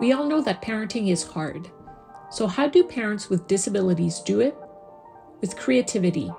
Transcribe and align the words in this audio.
We 0.00 0.12
all 0.12 0.26
know 0.26 0.40
that 0.42 0.62
parenting 0.62 1.08
is 1.10 1.24
hard. 1.24 1.70
So, 2.30 2.46
how 2.46 2.68
do 2.68 2.84
parents 2.84 3.28
with 3.28 3.48
disabilities 3.48 4.20
do 4.20 4.40
it? 4.40 4.56
With 5.40 5.56
creativity, 5.56 6.30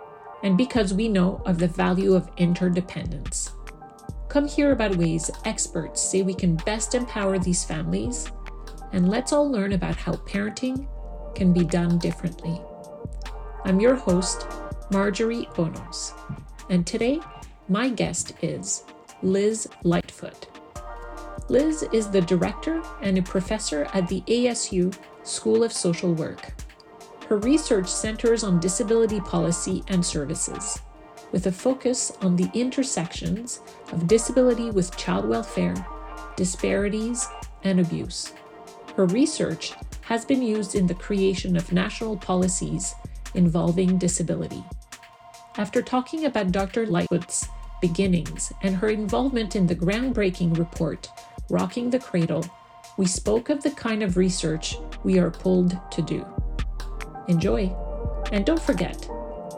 and 0.43 0.57
because 0.57 0.93
we 0.93 1.09
know 1.09 1.41
of 1.45 1.57
the 1.57 1.67
value 1.67 2.13
of 2.13 2.29
interdependence. 2.37 3.51
Come 4.29 4.47
hear 4.47 4.71
about 4.71 4.95
ways 4.95 5.29
experts 5.45 6.01
say 6.01 6.21
we 6.21 6.33
can 6.33 6.55
best 6.57 6.95
empower 6.95 7.39
these 7.39 7.63
families, 7.63 8.31
and 8.93 9.09
let's 9.09 9.33
all 9.33 9.49
learn 9.49 9.73
about 9.73 9.95
how 9.95 10.13
parenting 10.13 10.87
can 11.35 11.51
be 11.51 11.65
done 11.65 11.97
differently. 11.97 12.61
I'm 13.65 13.79
your 13.79 13.95
host, 13.95 14.47
Marjorie 14.91 15.47
Aunos, 15.57 16.13
and 16.69 16.85
today 16.87 17.19
my 17.67 17.89
guest 17.89 18.33
is 18.41 18.83
Liz 19.21 19.67
Lightfoot. 19.83 20.48
Liz 21.49 21.83
is 21.91 22.07
the 22.07 22.21
director 22.21 22.79
and 23.01 23.17
a 23.17 23.23
professor 23.23 23.87
at 23.95 24.07
the 24.07 24.21
ASU 24.27 24.95
School 25.23 25.63
of 25.63 25.73
Social 25.73 26.13
Work. 26.13 26.53
Her 27.27 27.37
research 27.37 27.87
centers 27.87 28.43
on 28.43 28.59
disability 28.59 29.19
policy 29.21 29.83
and 29.87 30.05
services, 30.05 30.79
with 31.31 31.47
a 31.47 31.51
focus 31.51 32.11
on 32.21 32.35
the 32.35 32.51
intersections 32.53 33.61
of 33.91 34.07
disability 34.07 34.69
with 34.69 34.95
child 34.95 35.27
welfare, 35.27 35.73
disparities, 36.35 37.27
and 37.63 37.79
abuse. 37.79 38.33
Her 38.95 39.07
research 39.07 39.73
has 40.01 40.25
been 40.25 40.43
used 40.43 40.75
in 40.75 40.85
the 40.85 40.93
creation 40.93 41.55
of 41.55 41.73
national 41.73 42.17
policies 42.17 42.93
involving 43.33 43.97
disability. 43.97 44.63
After 45.57 45.81
talking 45.81 46.25
about 46.25 46.51
Dr. 46.51 46.85
Lightfoot's 46.85 47.47
beginnings 47.81 48.51
and 48.61 48.75
her 48.75 48.89
involvement 48.89 49.55
in 49.55 49.65
the 49.65 49.75
groundbreaking 49.75 50.57
report, 50.57 51.09
Rocking 51.51 51.89
the 51.89 51.97
Cradle, 51.97 52.45
we 52.97 53.07
spoke 53.07 53.49
of 53.49 53.63
the 53.63 53.71
kind 53.71 54.03
of 54.03 54.17
research 54.17 54.77
we 55.03 55.17
are 55.17 55.31
pulled 55.31 55.79
to 55.89 56.01
do. 56.03 56.23
Enjoy! 57.27 57.75
And 58.31 58.45
don't 58.45 58.61
forget, 58.61 59.03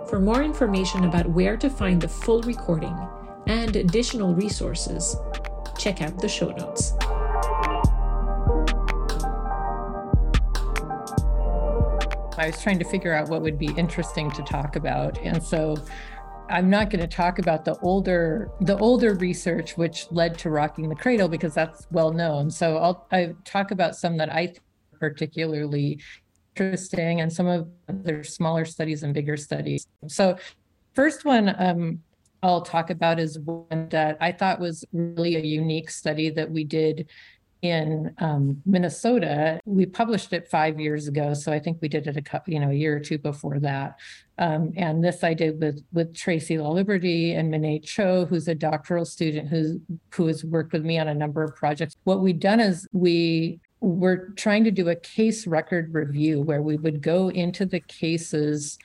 for 0.07 0.17
more 0.17 0.41
information 0.41 1.03
about 1.03 1.27
where 1.27 1.57
to 1.57 1.69
find 1.69 1.99
the 1.99 2.07
full 2.07 2.41
recording 2.43 2.97
and 3.47 3.75
additional 3.75 4.33
resources, 4.33 5.17
check 5.77 6.01
out 6.01 6.17
the 6.17 6.29
show 6.29 6.51
notes. 6.51 6.93
I 12.37 12.47
was 12.47 12.61
trying 12.61 12.79
to 12.79 12.85
figure 12.85 13.13
out 13.13 13.27
what 13.27 13.41
would 13.41 13.59
be 13.59 13.73
interesting 13.75 14.31
to 14.31 14.41
talk 14.43 14.77
about. 14.77 15.19
And 15.19 15.43
so 15.43 15.75
I'm 16.51 16.69
not 16.69 16.89
going 16.89 17.01
to 17.01 17.07
talk 17.07 17.39
about 17.39 17.65
the 17.65 17.77
older 17.79 18.51
the 18.61 18.77
older 18.77 19.15
research 19.15 19.77
which 19.77 20.11
led 20.11 20.37
to 20.39 20.49
rocking 20.49 20.89
the 20.89 20.95
cradle 20.95 21.27
because 21.27 21.53
that's 21.53 21.87
well 21.91 22.11
known. 22.11 22.51
So 22.51 22.77
I'll 22.77 23.07
I 23.11 23.33
talk 23.45 23.71
about 23.71 23.95
some 23.95 24.17
that 24.17 24.31
I 24.33 24.47
think 24.47 24.61
particularly 24.99 25.99
interesting 26.55 27.21
and 27.21 27.31
some 27.31 27.47
of 27.47 27.67
their 27.87 28.23
smaller 28.23 28.65
studies 28.65 29.01
and 29.03 29.13
bigger 29.13 29.37
studies. 29.37 29.87
So 30.07 30.37
first 30.93 31.25
one 31.25 31.55
um, 31.57 31.99
I'll 32.43 32.61
talk 32.61 32.89
about 32.89 33.19
is 33.19 33.39
one 33.39 33.87
that 33.89 34.17
I 34.19 34.31
thought 34.31 34.59
was 34.59 34.83
really 34.91 35.35
a 35.35 35.41
unique 35.41 35.89
study 35.89 36.29
that 36.31 36.49
we 36.49 36.63
did 36.63 37.09
in 37.61 38.13
um, 38.17 38.61
Minnesota. 38.65 39.59
We 39.65 39.85
published 39.85 40.33
it 40.33 40.49
five 40.49 40.79
years 40.79 41.07
ago, 41.07 41.33
so 41.33 41.51
I 41.51 41.59
think 41.59 41.77
we 41.81 41.87
did 41.87 42.07
it 42.07 42.17
a 42.17 42.21
couple, 42.21 42.53
you 42.53 42.59
know, 42.59 42.69
a 42.69 42.73
year 42.73 42.95
or 42.95 42.99
two 42.99 43.17
before 43.17 43.59
that. 43.59 43.99
Um, 44.37 44.71
and 44.75 45.03
this 45.03 45.23
I 45.23 45.33
did 45.33 45.61
with 45.61 45.83
with 45.93 46.15
Tracy 46.15 46.57
Laliberte 46.57 47.37
and 47.37 47.53
Minay 47.53 47.83
Cho, 47.83 48.25
who's 48.25 48.47
a 48.47 48.55
doctoral 48.55 49.05
student 49.05 49.49
who 49.49 49.79
who 50.13 50.27
has 50.27 50.43
worked 50.43 50.73
with 50.73 50.83
me 50.83 50.97
on 50.97 51.07
a 51.07 51.13
number 51.13 51.43
of 51.43 51.55
projects. 51.55 51.95
What 52.03 52.21
we've 52.21 52.39
done 52.39 52.59
is 52.59 52.87
we 52.91 53.59
we're 53.81 54.29
trying 54.33 54.63
to 54.63 54.71
do 54.71 54.89
a 54.89 54.95
case 54.95 55.47
record 55.47 55.93
review 55.93 56.39
where 56.39 56.61
we 56.61 56.77
would 56.77 57.01
go 57.01 57.29
into 57.29 57.65
the 57.65 57.79
cases 57.79 58.77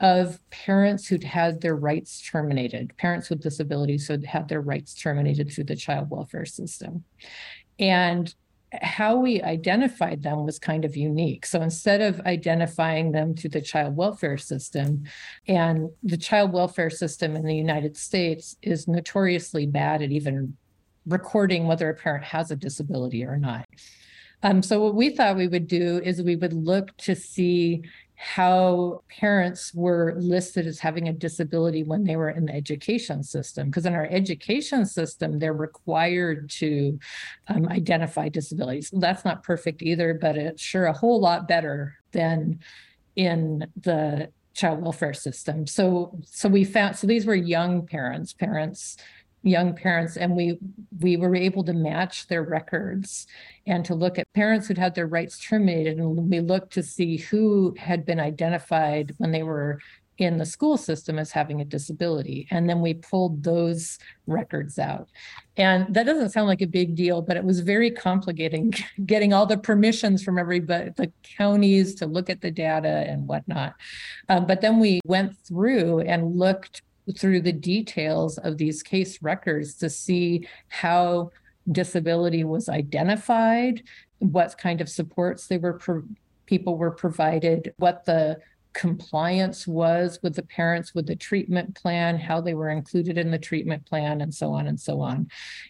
of 0.00 0.38
parents 0.50 1.06
who'd 1.06 1.24
had 1.24 1.60
their 1.60 1.74
rights 1.74 2.20
terminated, 2.20 2.94
parents 2.98 3.30
with 3.30 3.42
disabilities 3.42 4.06
who'd 4.06 4.26
had 4.26 4.46
their 4.48 4.60
rights 4.60 4.94
terminated 4.94 5.50
through 5.50 5.64
the 5.64 5.76
child 5.76 6.10
welfare 6.10 6.44
system. 6.44 7.02
And 7.78 8.34
how 8.82 9.16
we 9.16 9.42
identified 9.42 10.22
them 10.22 10.44
was 10.44 10.58
kind 10.58 10.84
of 10.84 10.96
unique. 10.96 11.46
So 11.46 11.62
instead 11.62 12.00
of 12.00 12.20
identifying 12.20 13.12
them 13.12 13.34
through 13.34 13.50
the 13.50 13.60
child 13.60 13.96
welfare 13.96 14.36
system, 14.36 15.04
and 15.46 15.90
the 16.02 16.16
child 16.16 16.52
welfare 16.52 16.90
system 16.90 17.36
in 17.36 17.44
the 17.44 17.54
United 17.54 17.96
States 17.96 18.56
is 18.62 18.88
notoriously 18.88 19.66
bad 19.66 20.02
at 20.02 20.10
even 20.10 20.56
recording 21.06 21.66
whether 21.66 21.88
a 21.88 21.94
parent 21.94 22.24
has 22.24 22.50
a 22.50 22.56
disability 22.56 23.24
or 23.24 23.36
not. 23.36 23.64
Um, 24.42 24.62
so 24.62 24.82
what 24.82 24.94
we 24.94 25.10
thought 25.10 25.36
we 25.36 25.48
would 25.48 25.66
do 25.66 26.00
is 26.04 26.22
we 26.22 26.36
would 26.36 26.52
look 26.52 26.96
to 26.98 27.14
see 27.14 27.82
how 28.16 29.02
parents 29.08 29.72
were 29.74 30.14
listed 30.16 30.66
as 30.66 30.78
having 30.78 31.08
a 31.08 31.12
disability 31.12 31.82
when 31.82 32.04
they 32.04 32.16
were 32.16 32.30
in 32.30 32.46
the 32.46 32.54
education 32.54 33.22
system. 33.22 33.68
Because 33.68 33.86
in 33.86 33.94
our 33.94 34.06
education 34.06 34.86
system, 34.86 35.38
they're 35.38 35.52
required 35.52 36.48
to 36.50 36.98
um, 37.48 37.68
identify 37.68 38.28
disabilities. 38.28 38.90
That's 38.92 39.24
not 39.24 39.42
perfect 39.42 39.82
either, 39.82 40.14
but 40.14 40.36
it's 40.36 40.62
sure 40.62 40.86
a 40.86 40.92
whole 40.92 41.20
lot 41.20 41.46
better 41.46 41.94
than 42.12 42.60
in 43.16 43.66
the 43.76 44.30
child 44.54 44.80
welfare 44.80 45.14
system. 45.14 45.66
So 45.66 46.18
so 46.24 46.48
we 46.48 46.64
found 46.64 46.96
so 46.96 47.06
these 47.06 47.26
were 47.26 47.34
young 47.34 47.86
parents, 47.86 48.32
parents 48.32 48.96
young 49.46 49.74
parents 49.74 50.16
and 50.16 50.34
we 50.34 50.58
we 51.00 51.16
were 51.16 51.36
able 51.36 51.62
to 51.62 51.72
match 51.72 52.26
their 52.26 52.42
records 52.42 53.26
and 53.66 53.84
to 53.84 53.94
look 53.94 54.18
at 54.18 54.32
parents 54.34 54.66
who'd 54.66 54.76
had 54.76 54.94
their 54.94 55.06
rights 55.06 55.38
terminated 55.38 55.98
and 55.98 56.28
we 56.28 56.40
looked 56.40 56.72
to 56.72 56.82
see 56.82 57.16
who 57.16 57.74
had 57.78 58.04
been 58.04 58.18
identified 58.18 59.14
when 59.18 59.30
they 59.30 59.44
were 59.44 59.78
in 60.18 60.38
the 60.38 60.46
school 60.46 60.78
system 60.78 61.18
as 61.18 61.30
having 61.30 61.60
a 61.60 61.64
disability 61.64 62.48
and 62.50 62.68
then 62.68 62.80
we 62.80 62.94
pulled 62.94 63.44
those 63.44 63.98
records 64.26 64.78
out. 64.78 65.08
And 65.58 65.94
that 65.94 66.06
doesn't 66.06 66.30
sound 66.30 66.48
like 66.48 66.62
a 66.62 66.66
big 66.66 66.96
deal 66.96 67.22
but 67.22 67.36
it 67.36 67.44
was 67.44 67.60
very 67.60 67.90
complicating 67.90 68.72
getting 69.06 69.32
all 69.32 69.46
the 69.46 69.58
permissions 69.58 70.24
from 70.24 70.38
everybody 70.38 70.90
the 70.96 71.12
counties 71.22 71.94
to 71.96 72.06
look 72.06 72.30
at 72.30 72.40
the 72.40 72.50
data 72.50 73.04
and 73.06 73.28
whatnot. 73.28 73.74
Um, 74.28 74.46
but 74.46 74.60
then 74.60 74.80
we 74.80 75.00
went 75.04 75.36
through 75.36 76.00
and 76.00 76.36
looked 76.36 76.82
through 77.16 77.40
the 77.40 77.52
details 77.52 78.38
of 78.38 78.58
these 78.58 78.82
case 78.82 79.22
records 79.22 79.74
to 79.74 79.88
see 79.88 80.46
how 80.68 81.30
disability 81.70 82.44
was 82.44 82.68
identified, 82.68 83.82
what 84.18 84.56
kind 84.58 84.80
of 84.80 84.88
supports 84.88 85.46
they 85.46 85.58
were 85.58 85.74
pro- 85.74 86.02
people 86.46 86.76
were 86.76 86.90
provided, 86.90 87.74
what 87.78 88.04
the 88.04 88.38
compliance 88.72 89.66
was 89.66 90.18
with 90.22 90.34
the 90.34 90.42
parents 90.42 90.94
with 90.94 91.06
the 91.06 91.16
treatment 91.16 91.74
plan, 91.74 92.18
how 92.18 92.40
they 92.40 92.54
were 92.54 92.68
included 92.68 93.16
in 93.16 93.30
the 93.30 93.38
treatment 93.38 93.84
plan, 93.86 94.20
and 94.20 94.34
so 94.34 94.52
on 94.52 94.66
and 94.66 94.78
so 94.78 95.00
on. 95.00 95.28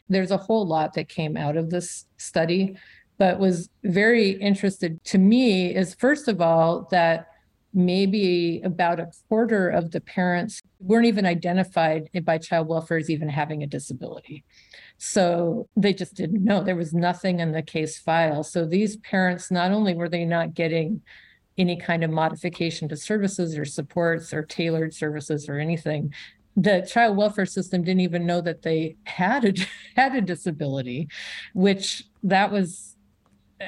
There's 0.08 0.32
a 0.32 0.36
whole 0.36 0.66
lot 0.66 0.94
that 0.94 1.08
came 1.08 1.36
out 1.36 1.56
of 1.56 1.70
this 1.70 2.06
study, 2.16 2.76
but 3.16 3.38
was 3.38 3.70
very 3.84 4.30
interested 4.30 5.02
to 5.04 5.18
me 5.18 5.74
is 5.74 5.94
first 5.94 6.28
of 6.28 6.40
all 6.40 6.88
that 6.90 7.28
maybe 7.76 8.62
about 8.64 8.98
a 8.98 9.10
quarter 9.28 9.68
of 9.68 9.90
the 9.90 10.00
parents 10.00 10.62
weren't 10.80 11.06
even 11.06 11.26
identified 11.26 12.08
by 12.24 12.38
child 12.38 12.66
welfare 12.66 12.96
as 12.96 13.10
even 13.10 13.28
having 13.28 13.62
a 13.62 13.66
disability. 13.66 14.42
So 14.96 15.68
they 15.76 15.92
just 15.92 16.14
didn't 16.14 16.42
know. 16.42 16.64
There 16.64 16.74
was 16.74 16.94
nothing 16.94 17.38
in 17.38 17.52
the 17.52 17.62
case 17.62 17.98
file. 17.98 18.42
So 18.42 18.64
these 18.64 18.96
parents, 18.96 19.50
not 19.50 19.72
only 19.72 19.94
were 19.94 20.08
they 20.08 20.24
not 20.24 20.54
getting 20.54 21.02
any 21.58 21.76
kind 21.76 22.02
of 22.02 22.10
modification 22.10 22.88
to 22.88 22.96
services 22.96 23.58
or 23.58 23.66
supports 23.66 24.32
or 24.32 24.42
tailored 24.42 24.94
services 24.94 25.46
or 25.46 25.58
anything, 25.58 26.14
the 26.56 26.88
child 26.90 27.18
welfare 27.18 27.44
system 27.44 27.84
didn't 27.84 28.00
even 28.00 28.24
know 28.24 28.40
that 28.40 28.62
they 28.62 28.96
had 29.04 29.44
a 29.44 29.52
had 29.96 30.14
a 30.14 30.22
disability, 30.22 31.08
which 31.52 32.04
that 32.22 32.50
was 32.50 32.95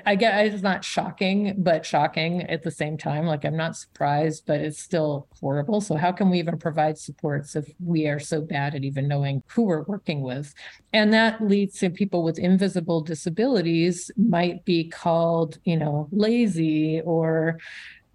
I 0.05 0.17
get 0.17 0.47
it's 0.47 0.63
not 0.63 0.85
shocking, 0.85 1.55
but 1.57 1.87
shocking 1.87 2.43
at 2.43 2.63
the 2.63 2.71
same 2.71 2.99
time. 2.99 3.25
Like 3.25 3.45
I'm 3.45 3.57
not 3.57 3.75
surprised, 3.75 4.45
but 4.47 4.61
it's 4.61 4.79
still 4.79 5.29
horrible. 5.41 5.81
So 5.81 5.97
how 5.97 6.13
can 6.13 6.29
we 6.29 6.39
even 6.39 6.59
provide 6.59 6.99
supports 6.99 7.57
if 7.57 7.71
we 7.83 8.07
are 8.07 8.19
so 8.19 8.43
bad 8.43 8.75
at 8.75 8.85
even 8.85 9.09
knowing 9.09 9.43
who 9.47 9.63
we're 9.63 9.85
working 9.85 10.21
with? 10.21 10.53
And 10.93 11.13
that 11.15 11.41
leads 11.43 11.79
to 11.79 11.89
people 11.89 12.23
with 12.23 12.39
invisible 12.39 13.01
disabilities 13.01 14.11
might 14.19 14.65
be 14.67 14.89
called, 14.89 15.59
you 15.65 15.79
know, 15.79 16.09
lazy 16.13 17.01
or, 17.01 17.59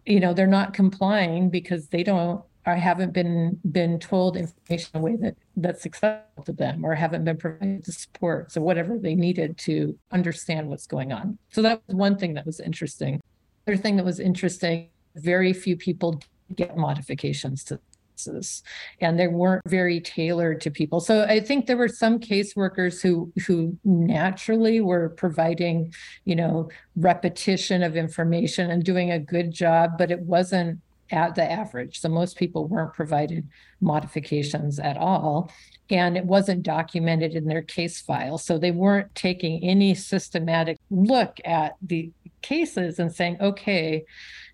you 0.06 0.20
know, 0.20 0.34
they're 0.34 0.46
not 0.46 0.76
complying 0.76 1.50
because 1.50 1.88
they 1.88 2.04
don't 2.04 2.44
or 2.66 2.76
haven't 2.76 3.14
been 3.14 3.60
been 3.72 4.00
told 4.00 4.38
information 4.38 4.90
in 4.94 5.00
a 5.00 5.04
way 5.04 5.16
that 5.16 5.36
that's 5.58 5.86
acceptable 5.86 6.44
to 6.44 6.54
them 6.54 6.86
or 6.86 6.96
haven't 6.96 7.24
been 7.24 7.38
provided 7.38 7.84
the 7.86 7.92
support 7.92 8.52
so 8.52 8.62
whatever 8.62 8.98
they 8.98 9.16
needed 9.16 9.58
to 9.58 9.98
understand 10.12 10.68
what's 10.68 10.88
going 10.88 11.12
on 11.12 11.38
so 11.52 11.62
that 11.62 11.82
was 11.88 11.96
one 11.96 12.18
thing 12.18 12.34
that 12.34 12.46
was 12.46 12.60
interesting 12.60 13.22
other 13.68 13.78
thing 13.78 13.96
that 13.96 14.06
was 14.06 14.20
interesting 14.20 14.90
very 15.16 15.54
few 15.54 15.76
people 15.76 16.20
get 16.56 16.78
modifications 16.78 17.64
to 17.64 17.80
this. 18.26 18.64
and 19.02 19.20
they 19.20 19.28
weren't 19.28 19.62
very 19.68 20.00
tailored 20.00 20.62
to 20.62 20.72
people 20.72 21.00
so 21.00 21.24
i 21.24 21.40
think 21.40 21.66
there 21.66 21.76
were 21.76 21.90
some 21.90 22.20
caseworkers 22.20 23.02
who 23.02 23.32
who 23.46 23.78
naturally 23.84 24.80
were 24.80 25.10
providing 25.10 25.94
you 26.24 26.36
know 26.36 26.70
repetition 26.96 27.84
of 27.84 27.98
information 27.98 28.70
and 28.70 28.84
doing 28.84 29.12
a 29.12 29.20
good 29.20 29.52
job 29.52 29.98
but 29.98 30.12
it 30.12 30.22
wasn't 30.22 30.80
at 31.12 31.36
the 31.36 31.52
average 31.52 32.00
so 32.00 32.10
most 32.10 32.38
people 32.38 32.68
weren't 32.68 32.94
provided 32.94 33.48
modifications 33.82 34.80
at 34.80 34.98
all 34.98 35.52
and 35.90 36.18
it 36.18 36.26
wasn't 36.26 36.64
documented 36.64 37.34
in 37.34 37.46
their 37.46 37.62
case 37.62 38.02
file 38.02 38.38
so 38.38 38.58
they 38.58 38.72
weren't 38.72 39.14
taking 39.16 39.64
any 39.64 39.94
systematic 39.94 40.78
look 40.90 41.38
at 41.46 41.76
the 41.82 42.12
cases 42.42 43.00
and 43.00 43.14
saying 43.14 43.38
okay 43.40 44.04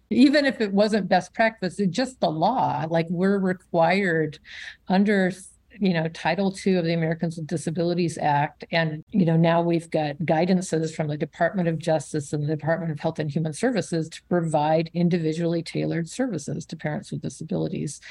even 0.10 0.46
if 0.46 0.60
it 0.60 0.74
wasn't 0.74 1.07
best 1.07 1.34
practice, 1.34 1.80
just 1.90 2.19
the 2.19 2.30
law. 2.30 2.86
Like 2.90 3.07
we're 3.10 3.38
required 3.38 4.40
under 4.88 5.31
you 5.80 5.94
know 5.94 6.08
title 6.10 6.56
ii 6.66 6.76
of 6.76 6.86
the 6.86 6.94
americans 6.94 7.38
with 7.38 7.48
disabilities 7.48 8.18
act. 8.18 8.66
And 8.72 9.04
you 9.10 9.26
know 9.26 9.38
now 9.38 9.62
we've 9.62 9.90
got 9.90 10.18
guidances 10.20 10.94
from 10.94 11.08
the 11.08 11.18
department 11.18 11.68
of 11.68 11.78
justice 11.78 12.34
and 12.34 12.44
the 12.44 12.56
department 12.56 12.92
of 12.92 13.00
health 13.00 13.20
and 13.20 13.31
human 13.31 13.54
services 13.54 14.10
to 14.10 14.22
provide 14.30 14.92
individually 14.94 15.64
tailored 15.64 16.10
services 16.10 16.66
to 16.68 16.76
parents 16.76 17.12
with 17.12 17.22
disabilities. 17.22 18.02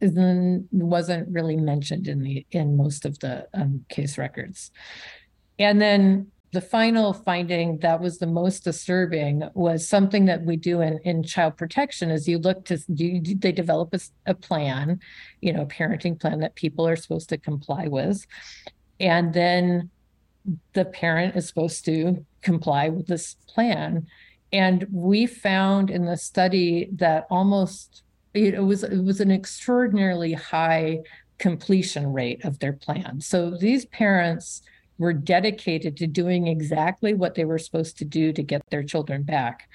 Then 0.00 0.68
wasn't 0.70 1.28
really 1.28 1.56
mentioned 1.56 2.06
in 2.06 2.22
the 2.22 2.46
in 2.52 2.76
most 2.76 3.04
of 3.04 3.18
the 3.18 3.48
um, 3.52 3.84
case 3.88 4.16
records. 4.16 4.70
And 5.58 5.80
then 5.80 6.28
the 6.52 6.60
final 6.60 7.12
finding 7.12 7.78
that 7.78 8.00
was 8.00 8.18
the 8.18 8.26
most 8.26 8.64
disturbing 8.64 9.42
was 9.54 9.86
something 9.86 10.24
that 10.26 10.42
we 10.42 10.56
do 10.56 10.80
in, 10.80 10.98
in 11.04 11.22
child 11.22 11.56
protection 11.56 12.10
is 12.10 12.26
you 12.26 12.38
look 12.38 12.64
to 12.64 12.78
you, 12.88 13.20
they 13.36 13.52
develop 13.52 13.94
a, 13.94 14.00
a 14.26 14.34
plan 14.34 14.98
you 15.40 15.52
know 15.52 15.62
a 15.62 15.66
parenting 15.66 16.18
plan 16.18 16.40
that 16.40 16.54
people 16.54 16.86
are 16.86 16.96
supposed 16.96 17.28
to 17.28 17.38
comply 17.38 17.86
with? 17.88 18.26
And 19.00 19.32
then 19.32 19.90
the 20.72 20.86
parent 20.86 21.36
is 21.36 21.46
supposed 21.46 21.84
to 21.84 22.24
comply 22.42 22.88
with 22.88 23.06
this 23.06 23.36
plan. 23.48 24.06
And 24.52 24.86
we 24.90 25.26
found 25.26 25.90
in 25.90 26.06
the 26.06 26.16
study 26.16 26.88
that 26.94 27.26
almost 27.30 28.02
it 28.34 28.62
was 28.62 28.84
it 28.84 29.02
was 29.02 29.20
an 29.20 29.30
extraordinarily 29.30 30.32
high 30.32 31.00
completion 31.38 32.12
rate 32.12 32.44
of 32.44 32.58
their 32.58 32.72
plan. 32.72 33.20
So 33.20 33.50
these 33.50 33.84
parents 33.86 34.62
were 34.98 35.12
dedicated 35.12 35.96
to 35.96 36.06
doing 36.06 36.46
exactly 36.46 37.14
what 37.14 37.34
they 37.34 37.44
were 37.44 37.58
supposed 37.58 37.98
to 37.98 38.04
do 38.04 38.32
to 38.32 38.42
get 38.42 38.62
their 38.70 38.82
children 38.82 39.22
back. 39.22 39.68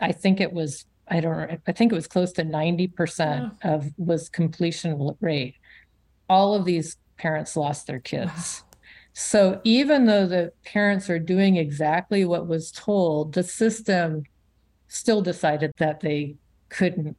I 0.00 0.12
think 0.12 0.40
it 0.40 0.52
was 0.52 0.86
I 1.08 1.20
don't 1.20 1.60
I 1.66 1.72
think 1.72 1.92
it 1.92 1.94
was 1.94 2.06
close 2.06 2.32
to 2.32 2.44
90% 2.44 3.52
yeah. 3.64 3.70
of 3.74 3.92
was 3.96 4.28
completion 4.28 5.16
rate. 5.20 5.56
All 6.28 6.54
of 6.54 6.64
these 6.64 6.96
parents 7.16 7.56
lost 7.56 7.86
their 7.86 8.00
kids. 8.00 8.62
Wow. 8.62 8.70
So 9.12 9.60
even 9.62 10.06
though 10.06 10.26
the 10.26 10.52
parents 10.64 11.08
are 11.08 11.20
doing 11.20 11.56
exactly 11.56 12.24
what 12.24 12.48
was 12.48 12.72
told, 12.72 13.34
the 13.34 13.44
system 13.44 14.24
still 14.88 15.22
decided 15.22 15.70
that 15.78 16.00
they 16.00 16.36
couldn't 16.68 17.16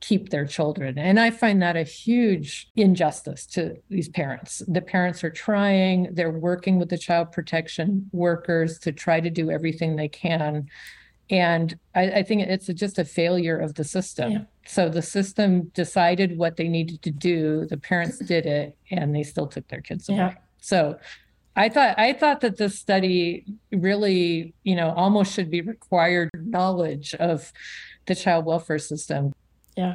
keep 0.00 0.30
their 0.30 0.46
children. 0.46 0.98
And 0.98 1.20
I 1.20 1.30
find 1.30 1.62
that 1.62 1.76
a 1.76 1.82
huge 1.82 2.68
injustice 2.74 3.46
to 3.46 3.76
these 3.90 4.08
parents. 4.08 4.62
The 4.66 4.80
parents 4.80 5.22
are 5.22 5.30
trying, 5.30 6.08
they're 6.14 6.30
working 6.30 6.78
with 6.78 6.88
the 6.88 6.98
child 6.98 7.32
protection 7.32 8.08
workers 8.12 8.78
to 8.80 8.92
try 8.92 9.20
to 9.20 9.30
do 9.30 9.50
everything 9.50 9.96
they 9.96 10.08
can. 10.08 10.68
And 11.28 11.78
I, 11.94 12.10
I 12.10 12.22
think 12.22 12.42
it's 12.42 12.66
just 12.66 12.98
a 12.98 13.04
failure 13.04 13.58
of 13.58 13.74
the 13.74 13.84
system. 13.84 14.32
Yeah. 14.32 14.38
So 14.66 14.88
the 14.88 15.02
system 15.02 15.70
decided 15.74 16.36
what 16.36 16.56
they 16.56 16.68
needed 16.68 17.02
to 17.02 17.10
do, 17.10 17.66
the 17.66 17.76
parents 17.76 18.18
did 18.18 18.46
it, 18.46 18.76
and 18.90 19.14
they 19.14 19.22
still 19.22 19.46
took 19.46 19.68
their 19.68 19.80
kids 19.80 20.08
away. 20.08 20.18
Yeah. 20.18 20.34
So 20.60 20.98
I 21.56 21.68
thought 21.68 21.98
I 21.98 22.12
thought 22.12 22.40
that 22.40 22.56
this 22.56 22.78
study 22.78 23.44
really, 23.72 24.54
you 24.62 24.74
know, 24.74 24.90
almost 24.90 25.34
should 25.34 25.50
be 25.50 25.60
required 25.60 26.30
knowledge 26.34 27.14
of 27.14 27.52
the 28.06 28.14
child 28.14 28.44
welfare 28.44 28.78
system 28.78 29.32
yeah. 29.80 29.94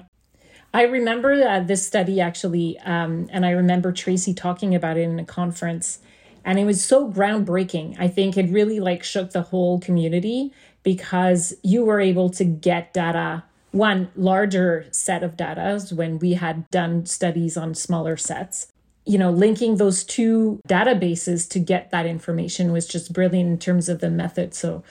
I 0.73 0.83
remember 0.83 1.31
uh, 1.31 1.61
this 1.61 1.85
study 1.85 2.19
actually, 2.19 2.77
um, 2.79 3.29
and 3.31 3.45
I 3.45 3.51
remember 3.51 3.91
Tracy 3.91 4.33
talking 4.33 4.75
about 4.75 4.97
it 4.97 5.01
in 5.01 5.19
a 5.19 5.23
conference, 5.23 5.99
and 6.43 6.59
it 6.59 6.65
was 6.65 6.83
so 6.83 7.09
groundbreaking. 7.09 7.95
I 7.99 8.07
think 8.07 8.35
it 8.35 8.49
really 8.49 8.79
like 8.79 9.03
shook 9.03 9.31
the 9.31 9.43
whole 9.43 9.79
community 9.79 10.51
because 10.83 11.53
you 11.63 11.85
were 11.85 12.01
able 12.01 12.29
to 12.31 12.43
get 12.43 12.93
data, 12.93 13.43
one 13.71 14.09
larger 14.15 14.87
set 14.91 15.23
of 15.23 15.37
data 15.37 15.79
when 15.91 16.19
we 16.19 16.33
had 16.33 16.69
done 16.71 17.05
studies 17.05 17.55
on 17.55 17.73
smaller 17.73 18.17
sets. 18.17 18.67
You 19.05 19.19
know, 19.19 19.29
linking 19.31 19.77
those 19.77 20.03
two 20.03 20.59
databases 20.67 21.47
to 21.51 21.59
get 21.59 21.91
that 21.91 22.07
information 22.07 22.71
was 22.71 22.87
just 22.87 23.13
brilliant 23.13 23.49
in 23.49 23.59
terms 23.59 23.87
of 23.87 23.99
the 23.99 24.09
method. 24.09 24.55
So 24.55 24.83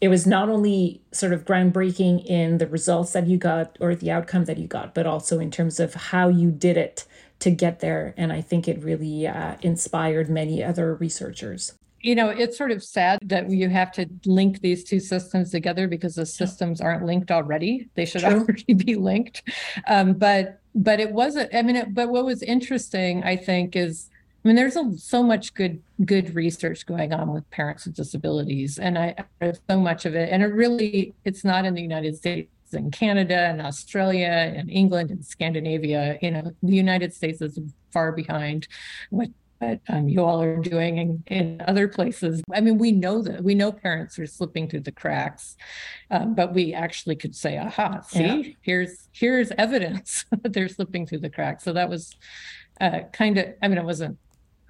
it 0.00 0.08
was 0.08 0.26
not 0.26 0.48
only 0.48 1.02
sort 1.12 1.32
of 1.32 1.44
groundbreaking 1.44 2.24
in 2.24 2.58
the 2.58 2.66
results 2.66 3.12
that 3.12 3.26
you 3.26 3.36
got 3.36 3.76
or 3.80 3.94
the 3.94 4.10
outcome 4.10 4.46
that 4.46 4.58
you 4.58 4.66
got, 4.66 4.94
but 4.94 5.06
also 5.06 5.38
in 5.38 5.50
terms 5.50 5.78
of 5.78 5.94
how 5.94 6.28
you 6.28 6.50
did 6.50 6.76
it 6.76 7.04
to 7.40 7.50
get 7.50 7.80
there. 7.80 8.14
And 8.16 8.32
I 8.32 8.40
think 8.40 8.66
it 8.66 8.82
really 8.82 9.26
uh, 9.26 9.56
inspired 9.62 10.30
many 10.30 10.62
other 10.64 10.94
researchers. 10.94 11.74
You 12.02 12.14
know, 12.14 12.30
it's 12.30 12.56
sort 12.56 12.70
of 12.70 12.82
sad 12.82 13.18
that 13.24 13.50
you 13.50 13.68
have 13.68 13.92
to 13.92 14.06
link 14.24 14.60
these 14.60 14.84
two 14.84 15.00
systems 15.00 15.50
together 15.50 15.86
because 15.86 16.14
the 16.14 16.24
systems 16.24 16.80
aren't 16.80 17.04
linked 17.04 17.30
already. 17.30 17.90
They 17.94 18.06
should 18.06 18.22
True. 18.22 18.40
already 18.40 18.72
be 18.72 18.94
linked. 18.94 19.42
Um, 19.86 20.14
but 20.14 20.60
but 20.74 21.00
it 21.00 21.12
wasn't. 21.12 21.54
I 21.54 21.62
mean, 21.62 21.76
it, 21.76 21.94
but 21.94 22.08
what 22.08 22.24
was 22.24 22.42
interesting, 22.42 23.22
I 23.24 23.36
think, 23.36 23.76
is 23.76 24.09
I 24.42 24.48
mean, 24.48 24.56
there's 24.56 24.76
a, 24.76 24.96
so 24.96 25.22
much 25.22 25.52
good 25.52 25.82
good 26.04 26.34
research 26.34 26.86
going 26.86 27.12
on 27.12 27.32
with 27.32 27.48
parents 27.50 27.84
with 27.84 27.94
disabilities, 27.94 28.78
and 28.78 28.98
I, 28.98 29.14
I 29.42 29.52
so 29.68 29.78
much 29.78 30.06
of 30.06 30.14
it. 30.14 30.30
And 30.32 30.42
it 30.42 30.46
really, 30.46 31.14
it's 31.24 31.44
not 31.44 31.66
in 31.66 31.74
the 31.74 31.82
United 31.82 32.16
States, 32.16 32.50
in 32.72 32.90
Canada 32.90 33.36
and 33.36 33.60
Australia 33.60 34.28
and 34.56 34.70
England 34.70 35.10
and 35.10 35.24
Scandinavia. 35.24 36.18
You 36.22 36.30
know, 36.30 36.52
the 36.62 36.74
United 36.74 37.12
States 37.12 37.42
is 37.42 37.58
far 37.90 38.12
behind 38.12 38.66
what 39.10 39.28
what 39.58 39.80
um, 39.90 40.08
you 40.08 40.24
all 40.24 40.40
are 40.40 40.56
doing 40.56 40.96
in, 40.96 41.22
in, 41.26 41.62
other 41.68 41.86
places. 41.86 42.42
I 42.50 42.62
mean, 42.62 42.78
we 42.78 42.92
know 42.92 43.20
that 43.20 43.44
we 43.44 43.54
know 43.54 43.70
parents 43.70 44.18
are 44.18 44.26
slipping 44.26 44.70
through 44.70 44.80
the 44.80 44.92
cracks, 44.92 45.54
um, 46.10 46.34
but 46.34 46.54
we 46.54 46.72
actually 46.72 47.16
could 47.16 47.36
say, 47.36 47.58
"Aha! 47.58 48.00
See, 48.00 48.22
yeah. 48.22 48.52
here's 48.62 49.08
here's 49.12 49.50
evidence 49.52 50.24
that 50.42 50.54
they're 50.54 50.68
slipping 50.68 51.06
through 51.06 51.18
the 51.18 51.28
cracks." 51.28 51.62
So 51.62 51.74
that 51.74 51.90
was 51.90 52.16
uh, 52.80 53.00
kind 53.12 53.36
of. 53.36 53.48
I 53.60 53.68
mean, 53.68 53.76
it 53.76 53.84
wasn't 53.84 54.16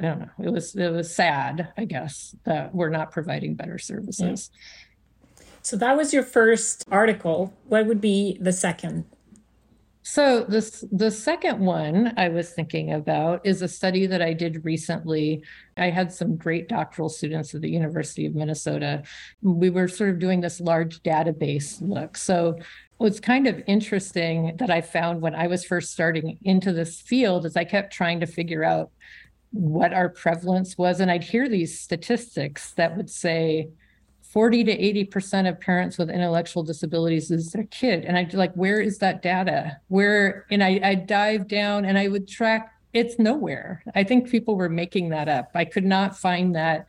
I 0.00 0.04
don't 0.04 0.20
know. 0.20 0.30
It 0.42 0.50
was 0.50 0.74
it 0.74 0.90
was 0.90 1.14
sad, 1.14 1.72
I 1.76 1.84
guess, 1.84 2.34
that 2.44 2.74
we're 2.74 2.88
not 2.88 3.12
providing 3.12 3.54
better 3.54 3.78
services. 3.78 4.50
Yeah. 4.52 5.44
So 5.62 5.76
that 5.76 5.96
was 5.96 6.14
your 6.14 6.22
first 6.22 6.84
article. 6.90 7.52
What 7.66 7.86
would 7.86 8.00
be 8.00 8.38
the 8.40 8.52
second? 8.52 9.04
So 10.02 10.44
this 10.44 10.82
the 10.90 11.10
second 11.10 11.60
one 11.60 12.14
I 12.16 12.30
was 12.30 12.50
thinking 12.50 12.94
about 12.94 13.44
is 13.44 13.60
a 13.60 13.68
study 13.68 14.06
that 14.06 14.22
I 14.22 14.32
did 14.32 14.64
recently. 14.64 15.42
I 15.76 15.90
had 15.90 16.10
some 16.12 16.36
great 16.36 16.68
doctoral 16.68 17.10
students 17.10 17.54
at 17.54 17.60
the 17.60 17.70
University 17.70 18.24
of 18.24 18.34
Minnesota. 18.34 19.02
We 19.42 19.68
were 19.68 19.86
sort 19.86 20.10
of 20.10 20.18
doing 20.18 20.40
this 20.40 20.60
large 20.60 21.02
database 21.02 21.76
look. 21.82 22.16
So 22.16 22.58
what's 22.96 23.20
kind 23.20 23.46
of 23.46 23.62
interesting 23.66 24.56
that 24.56 24.70
I 24.70 24.80
found 24.80 25.20
when 25.20 25.34
I 25.34 25.46
was 25.46 25.64
first 25.64 25.92
starting 25.92 26.38
into 26.42 26.72
this 26.72 27.00
field 27.00 27.44
is 27.44 27.56
I 27.56 27.64
kept 27.64 27.92
trying 27.92 28.20
to 28.20 28.26
figure 28.26 28.64
out 28.64 28.90
what 29.52 29.92
our 29.92 30.08
prevalence 30.08 30.78
was. 30.78 31.00
And 31.00 31.10
I'd 31.10 31.24
hear 31.24 31.48
these 31.48 31.78
statistics 31.78 32.72
that 32.72 32.96
would 32.96 33.10
say 33.10 33.70
40 34.22 34.64
to 34.64 35.06
80% 35.06 35.48
of 35.48 35.60
parents 35.60 35.98
with 35.98 36.08
intellectual 36.08 36.62
disabilities 36.62 37.30
is 37.30 37.50
their 37.50 37.64
kid. 37.64 38.04
And 38.04 38.16
I'd 38.16 38.32
like, 38.32 38.54
where 38.54 38.80
is 38.80 38.98
that 38.98 39.22
data? 39.22 39.78
Where, 39.88 40.46
and 40.50 40.62
I, 40.62 40.80
I 40.82 40.94
dive 40.94 41.48
down 41.48 41.84
and 41.84 41.98
I 41.98 42.06
would 42.08 42.28
track, 42.28 42.72
it's 42.92 43.18
nowhere. 43.18 43.82
I 43.94 44.04
think 44.04 44.30
people 44.30 44.56
were 44.56 44.68
making 44.68 45.08
that 45.10 45.28
up. 45.28 45.50
I 45.54 45.64
could 45.64 45.84
not 45.84 46.16
find 46.16 46.54
that 46.54 46.86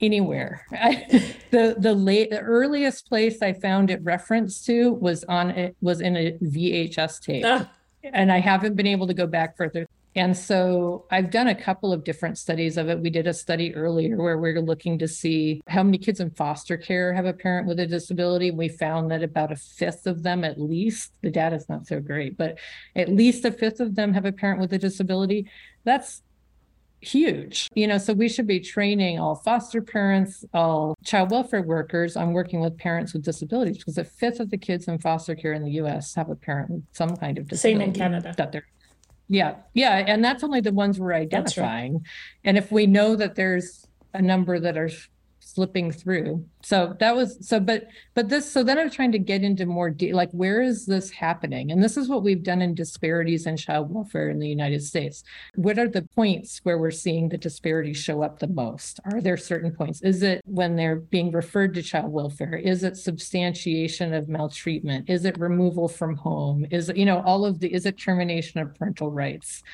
anywhere. 0.00 0.64
I, 0.72 1.34
the 1.50 1.76
the 1.78 1.94
late 1.94 2.30
the 2.30 2.40
earliest 2.40 3.08
place 3.08 3.42
I 3.42 3.52
found 3.52 3.90
it 3.90 4.02
referenced 4.02 4.66
to 4.66 4.92
was 4.92 5.24
on 5.24 5.50
it 5.50 5.76
was 5.80 6.00
in 6.00 6.16
a 6.16 6.32
VHS 6.42 7.20
tape. 7.20 7.44
Ah. 7.46 7.70
And 8.04 8.30
I 8.30 8.38
haven't 8.38 8.76
been 8.76 8.86
able 8.86 9.06
to 9.08 9.14
go 9.14 9.26
back 9.26 9.56
further. 9.56 9.86
And 10.14 10.36
so 10.36 11.04
I've 11.10 11.30
done 11.30 11.48
a 11.48 11.54
couple 11.54 11.92
of 11.92 12.02
different 12.02 12.38
studies 12.38 12.76
of 12.76 12.88
it. 12.88 12.98
We 12.98 13.10
did 13.10 13.26
a 13.26 13.34
study 13.34 13.74
earlier 13.74 14.16
where 14.16 14.38
we 14.38 14.50
are 14.50 14.60
looking 14.60 14.98
to 14.98 15.08
see 15.08 15.60
how 15.68 15.82
many 15.82 15.98
kids 15.98 16.20
in 16.20 16.30
foster 16.30 16.76
care 16.76 17.12
have 17.12 17.26
a 17.26 17.32
parent 17.32 17.68
with 17.68 17.78
a 17.78 17.86
disability. 17.86 18.50
We 18.50 18.68
found 18.68 19.10
that 19.10 19.22
about 19.22 19.52
a 19.52 19.56
fifth 19.56 20.06
of 20.06 20.22
them, 20.22 20.44
at 20.44 20.60
least, 20.60 21.12
the 21.22 21.30
data 21.30 21.56
is 21.56 21.68
not 21.68 21.86
so 21.86 22.00
great, 22.00 22.36
but 22.36 22.58
at 22.96 23.08
least 23.08 23.44
a 23.44 23.52
fifth 23.52 23.80
of 23.80 23.94
them 23.94 24.12
have 24.14 24.24
a 24.24 24.32
parent 24.32 24.60
with 24.60 24.72
a 24.72 24.78
disability. 24.78 25.50
That's 25.84 26.22
huge 27.00 27.68
you 27.76 27.86
know 27.86 27.96
so 27.96 28.12
we 28.12 28.28
should 28.28 28.46
be 28.46 28.58
training 28.58 29.20
all 29.20 29.36
foster 29.36 29.80
parents 29.80 30.44
all 30.52 30.96
child 31.04 31.30
welfare 31.30 31.62
workers 31.62 32.16
on 32.16 32.32
working 32.32 32.60
with 32.60 32.76
parents 32.76 33.12
with 33.12 33.22
disabilities 33.22 33.78
because 33.78 33.98
a 33.98 34.04
fifth 34.04 34.40
of 34.40 34.50
the 34.50 34.58
kids 34.58 34.88
in 34.88 34.98
foster 34.98 35.36
care 35.36 35.52
in 35.52 35.62
the 35.62 35.70
us 35.70 36.14
have 36.14 36.28
a 36.28 36.34
parent 36.34 36.68
with 36.70 36.82
some 36.90 37.16
kind 37.16 37.38
of 37.38 37.46
disability 37.46 37.78
same 37.78 37.88
in 37.88 37.94
canada 37.94 38.34
that 38.36 38.50
they're 38.50 38.66
Yeah. 39.28 39.56
Yeah. 39.74 39.96
And 39.96 40.24
that's 40.24 40.42
only 40.42 40.60
the 40.60 40.72
ones 40.72 40.98
we're 40.98 41.12
identifying. 41.12 41.94
Right. 41.94 42.02
And 42.44 42.58
if 42.58 42.72
we 42.72 42.86
know 42.86 43.14
that 43.16 43.34
there's 43.34 43.86
a 44.14 44.22
number 44.22 44.58
that 44.58 44.76
are 44.76 44.90
slipping 45.58 45.90
through. 45.90 46.46
So 46.62 46.94
that 47.00 47.16
was 47.16 47.36
so, 47.40 47.58
but 47.58 47.88
but 48.14 48.28
this 48.28 48.48
so 48.48 48.62
then 48.62 48.78
I'm 48.78 48.90
trying 48.90 49.10
to 49.10 49.18
get 49.18 49.42
into 49.42 49.66
more 49.66 49.90
de- 49.90 50.12
like 50.12 50.30
where 50.30 50.62
is 50.62 50.86
this 50.86 51.10
happening? 51.10 51.72
And 51.72 51.82
this 51.82 51.96
is 51.96 52.08
what 52.08 52.22
we've 52.22 52.44
done 52.44 52.62
in 52.62 52.76
disparities 52.76 53.44
in 53.44 53.56
child 53.56 53.92
welfare 53.92 54.30
in 54.30 54.38
the 54.38 54.46
United 54.46 54.84
States. 54.84 55.24
What 55.56 55.76
are 55.76 55.88
the 55.88 56.02
points 56.14 56.60
where 56.62 56.78
we're 56.78 56.92
seeing 56.92 57.28
the 57.28 57.38
disparities 57.38 57.96
show 57.96 58.22
up 58.22 58.38
the 58.38 58.46
most? 58.46 59.00
Are 59.04 59.20
there 59.20 59.36
certain 59.36 59.72
points? 59.72 60.00
Is 60.02 60.22
it 60.22 60.42
when 60.44 60.76
they're 60.76 61.00
being 61.00 61.32
referred 61.32 61.74
to 61.74 61.82
child 61.82 62.12
welfare? 62.12 62.54
Is 62.54 62.84
it 62.84 62.96
substantiation 62.96 64.14
of 64.14 64.28
maltreatment? 64.28 65.10
Is 65.10 65.24
it 65.24 65.40
removal 65.40 65.88
from 65.88 66.14
home? 66.14 66.66
Is 66.70 66.88
it 66.88 66.96
you 66.96 67.04
know 67.04 67.20
all 67.26 67.44
of 67.44 67.58
the 67.58 67.74
is 67.74 67.84
it 67.84 67.98
termination 67.98 68.60
of 68.60 68.76
parental 68.76 69.10
rights? 69.10 69.64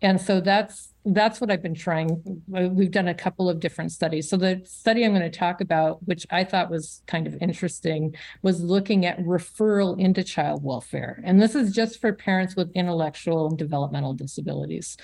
And 0.00 0.20
so 0.20 0.40
that's 0.40 0.93
that's 1.04 1.40
what 1.40 1.50
I've 1.50 1.62
been 1.62 1.74
trying. 1.74 2.42
We've 2.48 2.90
done 2.90 3.08
a 3.08 3.14
couple 3.14 3.48
of 3.50 3.60
different 3.60 3.92
studies. 3.92 4.28
So 4.28 4.36
the 4.36 4.62
study 4.64 5.04
I'm 5.04 5.12
going 5.12 5.30
to 5.30 5.38
talk 5.38 5.60
about, 5.60 5.98
which 6.06 6.26
I 6.30 6.44
thought 6.44 6.70
was 6.70 7.02
kind 7.06 7.26
of 7.26 7.36
interesting, 7.42 8.14
was 8.42 8.62
looking 8.62 9.04
at 9.04 9.18
referral 9.18 10.00
into 10.00 10.24
child 10.24 10.64
welfare. 10.64 11.20
And 11.24 11.42
this 11.42 11.54
is 11.54 11.72
just 11.72 12.00
for 12.00 12.12
parents 12.12 12.56
with 12.56 12.70
intellectual 12.72 13.48
and 13.48 13.58
developmental 13.58 14.14
disabilities. 14.14 14.96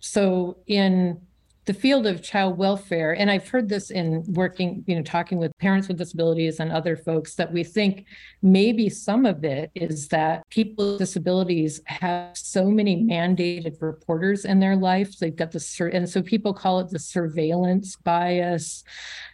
So 0.00 0.58
in 0.66 1.20
the 1.66 1.74
field 1.74 2.06
of 2.06 2.22
child 2.22 2.58
welfare, 2.58 3.12
and 3.12 3.30
I've 3.30 3.48
heard 3.48 3.68
this 3.68 3.90
in 3.90 4.22
working, 4.28 4.84
you 4.86 4.96
know, 4.96 5.02
talking 5.02 5.38
with 5.38 5.56
parents 5.58 5.88
with 5.88 5.96
disabilities 5.96 6.60
and 6.60 6.70
other 6.70 6.94
folks, 6.96 7.36
that 7.36 7.52
we 7.52 7.64
think 7.64 8.06
maybe 8.42 8.90
some 8.90 9.24
of 9.24 9.44
it 9.44 9.70
is 9.74 10.08
that 10.08 10.48
people 10.50 10.92
with 10.92 10.98
disabilities 10.98 11.80
have 11.86 12.36
so 12.36 12.66
many 12.66 13.02
mandated 13.02 13.80
reporters 13.80 14.44
in 14.44 14.60
their 14.60 14.76
life. 14.76 15.18
They've 15.18 15.34
got 15.34 15.52
the, 15.52 15.90
and 15.92 16.08
so 16.08 16.22
people 16.22 16.52
call 16.52 16.80
it 16.80 16.90
the 16.90 16.98
surveillance 16.98 17.96
bias 17.96 18.84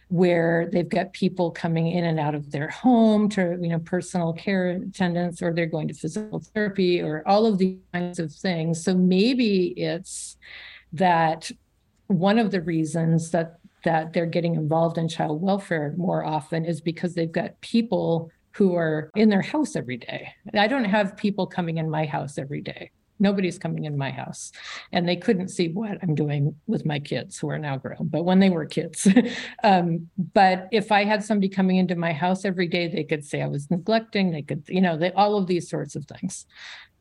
where 0.07 0.69
they've 0.71 0.89
got 0.89 1.13
people 1.13 1.51
coming 1.51 1.87
in 1.87 2.03
and 2.03 2.19
out 2.19 2.35
of 2.35 2.51
their 2.51 2.67
home 2.67 3.29
to 3.29 3.57
you 3.61 3.69
know 3.69 3.79
personal 3.79 4.33
care 4.33 4.71
attendants 4.71 5.41
or 5.41 5.53
they're 5.53 5.65
going 5.65 5.87
to 5.87 5.93
physical 5.93 6.43
therapy 6.53 7.01
or 7.01 7.25
all 7.25 7.45
of 7.45 7.57
these 7.57 7.79
kinds 7.93 8.19
of 8.19 8.29
things 8.29 8.83
so 8.83 8.93
maybe 8.93 9.67
it's 9.77 10.35
that 10.91 11.49
one 12.19 12.39
of 12.39 12.51
the 12.51 12.61
reasons 12.61 13.31
that 13.31 13.57
that 13.83 14.13
they're 14.13 14.27
getting 14.27 14.55
involved 14.55 14.97
in 14.99 15.07
child 15.07 15.41
welfare 15.41 15.95
more 15.97 16.23
often 16.23 16.65
is 16.65 16.81
because 16.81 17.15
they've 17.15 17.31
got 17.31 17.59
people 17.61 18.29
who 18.51 18.75
are 18.75 19.09
in 19.15 19.29
their 19.29 19.41
house 19.41 19.75
every 19.75 19.97
day. 19.97 20.31
I 20.53 20.67
don't 20.67 20.85
have 20.85 21.17
people 21.17 21.47
coming 21.47 21.77
in 21.77 21.89
my 21.89 22.05
house 22.05 22.37
every 22.37 22.61
day. 22.61 22.91
Nobody's 23.21 23.57
coming 23.57 23.85
in 23.85 23.97
my 23.97 24.11
house. 24.11 24.51
And 24.91 25.07
they 25.07 25.15
couldn't 25.15 25.49
see 25.49 25.69
what 25.69 25.97
I'm 26.01 26.15
doing 26.15 26.55
with 26.67 26.85
my 26.85 26.99
kids 26.99 27.37
who 27.37 27.49
are 27.49 27.59
now 27.59 27.77
grown, 27.77 28.09
but 28.09 28.23
when 28.23 28.39
they 28.39 28.49
were 28.49 28.65
kids. 28.65 29.07
um, 29.63 30.09
but 30.33 30.67
if 30.71 30.91
I 30.91 31.05
had 31.05 31.23
somebody 31.23 31.47
coming 31.47 31.77
into 31.77 31.95
my 31.95 32.11
house 32.11 32.43
every 32.43 32.67
day, 32.67 32.87
they 32.87 33.03
could 33.03 33.23
say 33.23 33.41
I 33.41 33.47
was 33.47 33.69
neglecting, 33.71 34.31
they 34.31 34.41
could, 34.41 34.63
you 34.67 34.81
know, 34.81 34.97
they, 34.97 35.11
all 35.13 35.37
of 35.37 35.47
these 35.47 35.69
sorts 35.69 35.95
of 35.95 36.05
things. 36.05 36.45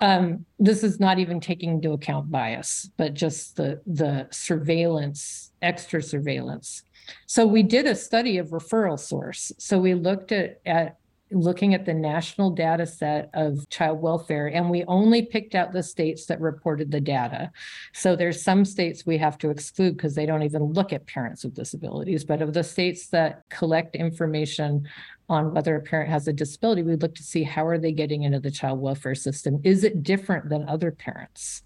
Um, 0.00 0.46
this 0.58 0.82
is 0.82 0.98
not 0.98 1.18
even 1.18 1.40
taking 1.40 1.70
into 1.70 1.92
account 1.92 2.30
bias, 2.30 2.88
but 2.96 3.12
just 3.12 3.56
the 3.56 3.82
the 3.86 4.28
surveillance, 4.30 5.52
extra 5.60 6.02
surveillance. 6.02 6.84
So 7.26 7.46
we 7.46 7.62
did 7.62 7.86
a 7.86 7.94
study 7.94 8.38
of 8.38 8.48
referral 8.48 8.98
source. 8.98 9.52
So 9.58 9.78
we 9.78 9.94
looked 9.94 10.32
at, 10.32 10.60
at 10.64 10.96
looking 11.32 11.74
at 11.74 11.84
the 11.84 11.94
national 11.94 12.50
data 12.50 12.86
set 12.86 13.30
of 13.34 13.68
child 13.68 14.00
welfare 14.00 14.48
and 14.48 14.68
we 14.68 14.84
only 14.84 15.22
picked 15.22 15.54
out 15.54 15.72
the 15.72 15.82
states 15.82 16.26
that 16.26 16.40
reported 16.40 16.90
the 16.90 17.00
data 17.00 17.50
so 17.92 18.16
there's 18.16 18.42
some 18.42 18.64
states 18.64 19.06
we 19.06 19.16
have 19.16 19.38
to 19.38 19.50
exclude 19.50 19.96
because 19.96 20.14
they 20.14 20.26
don't 20.26 20.42
even 20.42 20.64
look 20.64 20.92
at 20.92 21.06
parents 21.06 21.44
with 21.44 21.54
disabilities 21.54 22.24
but 22.24 22.42
of 22.42 22.52
the 22.52 22.64
states 22.64 23.08
that 23.08 23.42
collect 23.48 23.94
information 23.94 24.86
on 25.30 25.54
whether 25.54 25.76
a 25.76 25.80
parent 25.80 26.10
has 26.10 26.26
a 26.26 26.32
disability, 26.32 26.82
we 26.82 26.96
look 26.96 27.14
to 27.14 27.22
see 27.22 27.44
how 27.44 27.64
are 27.64 27.78
they 27.78 27.92
getting 27.92 28.24
into 28.24 28.40
the 28.40 28.50
child 28.50 28.80
welfare 28.80 29.14
system? 29.14 29.60
Is 29.62 29.84
it 29.84 30.02
different 30.02 30.48
than 30.48 30.68
other 30.68 30.90
parents? 30.90 31.62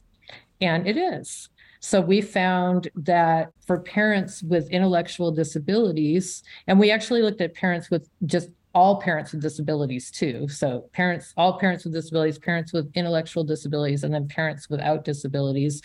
And 0.60 0.86
it 0.86 0.98
is. 0.98 1.48
So 1.80 2.00
we 2.00 2.20
found 2.20 2.88
that 2.94 3.52
for 3.66 3.80
parents 3.80 4.42
with 4.42 4.70
intellectual 4.70 5.32
disabilities, 5.32 6.42
and 6.66 6.78
we 6.78 6.90
actually 6.90 7.22
looked 7.22 7.40
at 7.40 7.54
parents 7.54 7.90
with 7.90 8.08
just 8.26 8.50
all 8.74 9.00
parents 9.00 9.32
with 9.32 9.42
disabilities 9.42 10.10
too. 10.10 10.48
So 10.48 10.88
parents, 10.92 11.32
all 11.36 11.58
parents 11.58 11.84
with 11.84 11.94
disabilities, 11.94 12.38
parents 12.38 12.72
with 12.72 12.90
intellectual 12.94 13.44
disabilities, 13.44 14.04
and 14.04 14.12
then 14.12 14.28
parents 14.28 14.68
without 14.68 15.04
disabilities, 15.04 15.80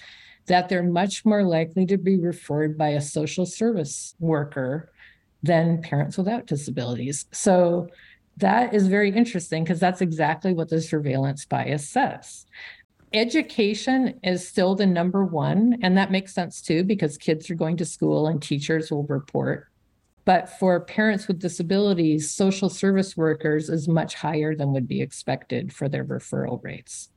that 0.48 0.68
they're 0.68 0.84
much 0.84 1.26
more 1.26 1.44
likely 1.44 1.86
to 1.86 1.98
be 1.98 2.20
referred 2.20 2.78
by 2.78 2.90
a 2.90 3.02
social 3.02 3.46
service 3.46 4.16
worker 4.20 4.92
than 5.44 5.82
parents 5.82 6.18
without 6.18 6.48
disabilities. 6.48 7.26
So 7.32 7.88
that 8.38 8.74
is 8.74 8.88
very 8.88 9.12
interesting 9.12 9.64
because 9.64 9.80
that's 9.80 10.02
exactly 10.02 10.54
what 10.54 10.70
the 10.70 10.82
surveillance 10.82 11.46
bias 11.46 11.88
says. 11.88 12.46
Education 13.14 14.20
is 14.24 14.48
still 14.48 14.76
the 14.76 14.86
number 14.86 15.26
one, 15.26 15.78
and 15.82 15.98
that 15.98 16.12
makes 16.12 16.34
sense 16.34 16.62
too 16.62 16.84
because 16.84 17.18
kids 17.18 17.50
are 17.50 17.56
going 17.56 17.78
to 17.78 17.86
school 17.86 18.28
and 18.28 18.42
teachers 18.42 18.92
will 18.92 19.04
report. 19.04 19.68
But 20.26 20.50
for 20.50 20.80
parents 20.80 21.28
with 21.28 21.40
disabilities, 21.40 22.32
social 22.32 22.70
service 22.70 23.18
workers 23.18 23.70
is 23.70 23.88
much 23.88 24.16
higher 24.16 24.56
than 24.56 24.74
would 24.74 24.88
be 24.88 25.02
expected 25.02 25.74
for 25.74 25.90
their 25.90 26.06
referral 26.06 26.64
rates. 26.64 27.10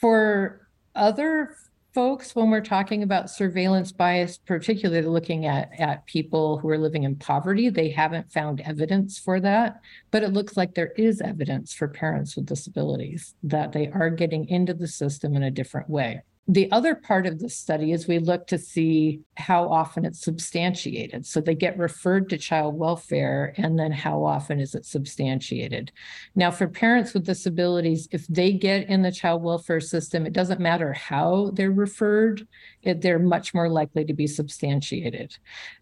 For 0.00 0.68
other 0.94 1.56
folks 1.96 2.36
when 2.36 2.50
we're 2.50 2.60
talking 2.60 3.02
about 3.02 3.30
surveillance 3.30 3.90
bias, 3.90 4.36
particularly 4.36 5.06
looking 5.06 5.46
at, 5.46 5.70
at 5.80 6.04
people 6.04 6.58
who 6.58 6.68
are 6.68 6.76
living 6.76 7.04
in 7.04 7.16
poverty. 7.16 7.70
They 7.70 7.88
haven't 7.88 8.30
found 8.30 8.60
evidence 8.60 9.18
for 9.18 9.40
that, 9.40 9.80
but 10.10 10.22
it 10.22 10.34
looks 10.34 10.58
like 10.58 10.74
there 10.74 10.92
is 10.98 11.22
evidence 11.22 11.72
for 11.72 11.88
parents 11.88 12.36
with 12.36 12.44
disabilities 12.44 13.34
that 13.44 13.72
they 13.72 13.88
are 13.88 14.10
getting 14.10 14.46
into 14.50 14.74
the 14.74 14.86
system 14.86 15.34
in 15.36 15.42
a 15.42 15.50
different 15.50 15.88
way. 15.88 16.20
The 16.48 16.70
other 16.70 16.94
part 16.94 17.26
of 17.26 17.40
the 17.40 17.48
study 17.48 17.90
is 17.90 18.06
we 18.06 18.20
look 18.20 18.46
to 18.48 18.58
see 18.58 19.22
how 19.36 19.68
often 19.68 20.04
it's 20.04 20.22
substantiated. 20.22 21.26
So 21.26 21.40
they 21.40 21.56
get 21.56 21.76
referred 21.76 22.30
to 22.30 22.38
child 22.38 22.78
welfare, 22.78 23.52
and 23.56 23.76
then 23.76 23.90
how 23.90 24.22
often 24.22 24.60
is 24.60 24.74
it 24.76 24.86
substantiated? 24.86 25.90
Now, 26.36 26.52
for 26.52 26.68
parents 26.68 27.14
with 27.14 27.26
disabilities, 27.26 28.08
if 28.12 28.28
they 28.28 28.52
get 28.52 28.88
in 28.88 29.02
the 29.02 29.10
child 29.10 29.42
welfare 29.42 29.80
system, 29.80 30.24
it 30.24 30.32
doesn't 30.32 30.60
matter 30.60 30.92
how 30.92 31.50
they're 31.54 31.72
referred, 31.72 32.46
it, 32.82 33.00
they're 33.00 33.18
much 33.18 33.52
more 33.52 33.68
likely 33.68 34.04
to 34.04 34.14
be 34.14 34.28
substantiated. 34.28 35.36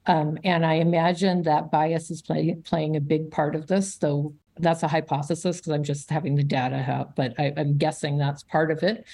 Um, 0.06 0.38
and 0.44 0.64
I 0.64 0.74
imagine 0.74 1.42
that 1.42 1.70
bias 1.70 2.10
is 2.10 2.22
play, 2.22 2.56
playing 2.64 2.96
a 2.96 3.00
big 3.00 3.30
part 3.30 3.54
of 3.54 3.66
this, 3.66 3.98
though 3.98 4.34
that's 4.58 4.82
a 4.82 4.88
hypothesis 4.88 5.56
because 5.56 5.72
I'm 5.72 5.82
just 5.82 6.10
having 6.10 6.36
the 6.36 6.44
data 6.44 6.76
out, 6.76 7.16
but 7.16 7.34
I, 7.38 7.52
am 7.56 7.76
guessing 7.76 8.18
that's 8.18 8.42
part 8.44 8.70
of 8.70 8.82
it. 8.82 9.04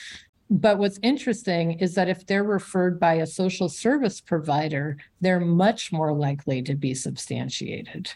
But 0.51 0.79
what's 0.79 0.99
interesting 1.03 1.79
is 1.79 1.95
that 1.95 2.09
if 2.09 2.27
they're 2.27 2.43
referred 2.43 2.99
by 2.99 3.15
a 3.15 3.27
social 3.27 3.69
service 3.69 4.21
provider, 4.21 4.97
they're 5.21 5.39
much 5.39 5.93
more 5.93 6.13
likely 6.13 6.61
to 6.63 6.75
be 6.75 6.93
substantiated. 6.93 8.13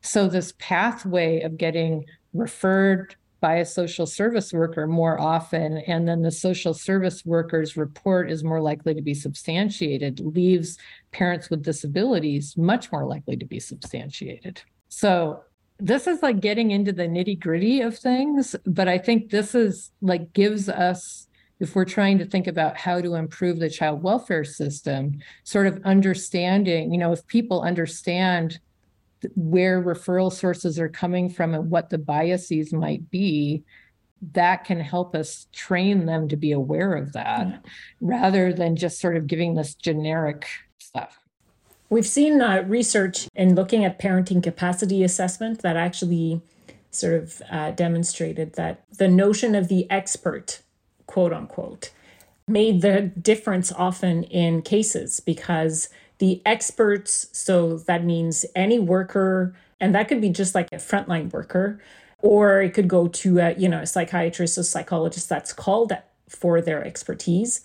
So, 0.00 0.28
this 0.28 0.54
pathway 0.58 1.40
of 1.40 1.56
getting 1.56 2.04
referred 2.32 3.16
by 3.40 3.56
a 3.56 3.64
social 3.64 4.06
service 4.06 4.52
worker 4.52 4.86
more 4.86 5.20
often, 5.20 5.78
and 5.78 6.06
then 6.06 6.22
the 6.22 6.30
social 6.30 6.72
service 6.72 7.24
worker's 7.24 7.76
report 7.76 8.30
is 8.30 8.44
more 8.44 8.60
likely 8.60 8.94
to 8.94 9.02
be 9.02 9.14
substantiated, 9.14 10.20
leaves 10.20 10.78
parents 11.10 11.50
with 11.50 11.64
disabilities 11.64 12.56
much 12.56 12.92
more 12.92 13.04
likely 13.04 13.36
to 13.36 13.44
be 13.44 13.58
substantiated. 13.58 14.62
So, 14.88 15.42
this 15.80 16.06
is 16.06 16.22
like 16.22 16.38
getting 16.38 16.70
into 16.70 16.92
the 16.92 17.08
nitty 17.08 17.40
gritty 17.40 17.80
of 17.80 17.98
things, 17.98 18.54
but 18.64 18.86
I 18.86 18.98
think 18.98 19.30
this 19.30 19.52
is 19.52 19.90
like 20.00 20.32
gives 20.32 20.68
us 20.68 21.26
if 21.62 21.76
we're 21.76 21.84
trying 21.84 22.18
to 22.18 22.24
think 22.24 22.48
about 22.48 22.76
how 22.76 23.00
to 23.00 23.14
improve 23.14 23.60
the 23.60 23.70
child 23.70 24.02
welfare 24.02 24.42
system, 24.42 25.20
sort 25.44 25.68
of 25.68 25.80
understanding, 25.84 26.92
you 26.92 26.98
know, 26.98 27.12
if 27.12 27.24
people 27.28 27.62
understand 27.62 28.58
where 29.36 29.80
referral 29.80 30.32
sources 30.32 30.76
are 30.80 30.88
coming 30.88 31.30
from 31.30 31.54
and 31.54 31.70
what 31.70 31.88
the 31.88 31.98
biases 31.98 32.72
might 32.72 33.08
be, 33.12 33.62
that 34.32 34.64
can 34.64 34.80
help 34.80 35.14
us 35.14 35.46
train 35.52 36.04
them 36.04 36.26
to 36.26 36.36
be 36.36 36.50
aware 36.50 36.94
of 36.94 37.12
that 37.12 37.46
yeah. 37.46 37.58
rather 38.00 38.52
than 38.52 38.74
just 38.74 39.00
sort 39.00 39.16
of 39.16 39.28
giving 39.28 39.54
this 39.54 39.76
generic 39.76 40.48
stuff. 40.78 41.20
We've 41.90 42.04
seen 42.04 42.42
uh, 42.42 42.64
research 42.66 43.28
in 43.36 43.54
looking 43.54 43.84
at 43.84 44.00
parenting 44.00 44.42
capacity 44.42 45.04
assessment 45.04 45.62
that 45.62 45.76
actually 45.76 46.42
sort 46.90 47.22
of 47.22 47.40
uh, 47.52 47.70
demonstrated 47.70 48.54
that 48.54 48.82
the 48.98 49.06
notion 49.06 49.54
of 49.54 49.68
the 49.68 49.88
expert 49.90 50.61
quote 51.12 51.32
unquote, 51.38 51.84
made 52.48 52.80
the 52.80 53.12
difference 53.30 53.68
often 53.86 54.24
in 54.24 54.62
cases 54.62 55.20
because 55.20 55.88
the 56.18 56.40
experts, 56.44 57.28
so 57.32 57.78
that 57.88 58.02
means 58.04 58.46
any 58.54 58.78
worker, 58.78 59.54
and 59.80 59.94
that 59.94 60.08
could 60.08 60.20
be 60.20 60.30
just 60.30 60.54
like 60.54 60.68
a 60.72 60.76
frontline 60.88 61.28
worker, 61.32 61.66
or 62.30 62.62
it 62.62 62.72
could 62.74 62.88
go 62.88 63.08
to 63.08 63.28
a, 63.46 63.48
you 63.62 63.68
know, 63.68 63.82
a 63.82 63.86
psychiatrist 63.86 64.58
or 64.58 64.64
psychologist 64.64 65.28
that's 65.28 65.52
called 65.52 65.92
for 66.28 66.60
their 66.62 66.82
expertise. 66.90 67.60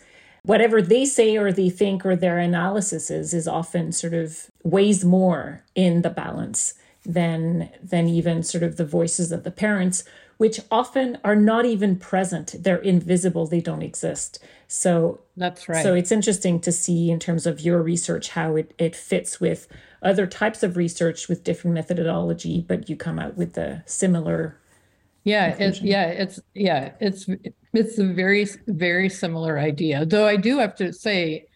whatever 0.47 0.81
they 0.81 1.05
say 1.05 1.37
or 1.37 1.51
they 1.51 1.69
think 1.69 2.05
or 2.05 2.15
their 2.15 2.39
analysis 2.39 3.11
is 3.11 3.33
is 3.33 3.47
often 3.47 3.91
sort 3.91 4.13
of 4.13 4.49
weighs 4.63 5.03
more 5.03 5.61
in 5.75 6.01
the 6.03 6.09
balance 6.09 6.73
than 7.05 7.69
than 7.83 8.07
even 8.07 8.41
sort 8.41 8.63
of 8.63 8.77
the 8.77 8.85
voices 8.85 9.31
of 9.31 9.43
the 9.43 9.51
parents 9.51 10.03
which 10.37 10.59
often 10.71 11.17
are 11.23 11.35
not 11.35 11.65
even 11.65 11.95
present. 11.95 12.55
They're 12.59 12.77
invisible. 12.77 13.47
They 13.47 13.61
don't 13.61 13.81
exist. 13.81 14.39
So 14.67 15.19
that's 15.35 15.69
right. 15.69 15.83
so 15.83 15.93
it's 15.93 16.11
interesting 16.11 16.59
to 16.61 16.71
see 16.71 17.09
in 17.09 17.19
terms 17.19 17.45
of 17.45 17.61
your 17.61 17.81
research 17.81 18.29
how 18.29 18.55
it, 18.55 18.73
it 18.77 18.95
fits 18.95 19.39
with 19.39 19.67
other 20.01 20.27
types 20.27 20.63
of 20.63 20.77
research 20.77 21.27
with 21.27 21.43
different 21.43 21.73
methodology 21.73 22.65
but 22.67 22.89
you 22.89 22.95
come 22.95 23.17
out 23.17 23.35
with 23.37 23.57
a 23.57 23.81
similar 23.85 24.59
yeah 25.23 25.55
it's 25.59 25.81
yeah 25.81 26.07
it's 26.07 26.39
yeah 26.53 26.91
it's 26.99 27.27
it's 27.73 27.97
a 27.97 28.05
very 28.05 28.45
very 28.67 29.09
similar 29.09 29.57
idea. 29.57 30.05
Though 30.05 30.27
i 30.27 30.35
do 30.35 30.57
have 30.59 30.75
to 30.75 30.91
say 30.91 31.47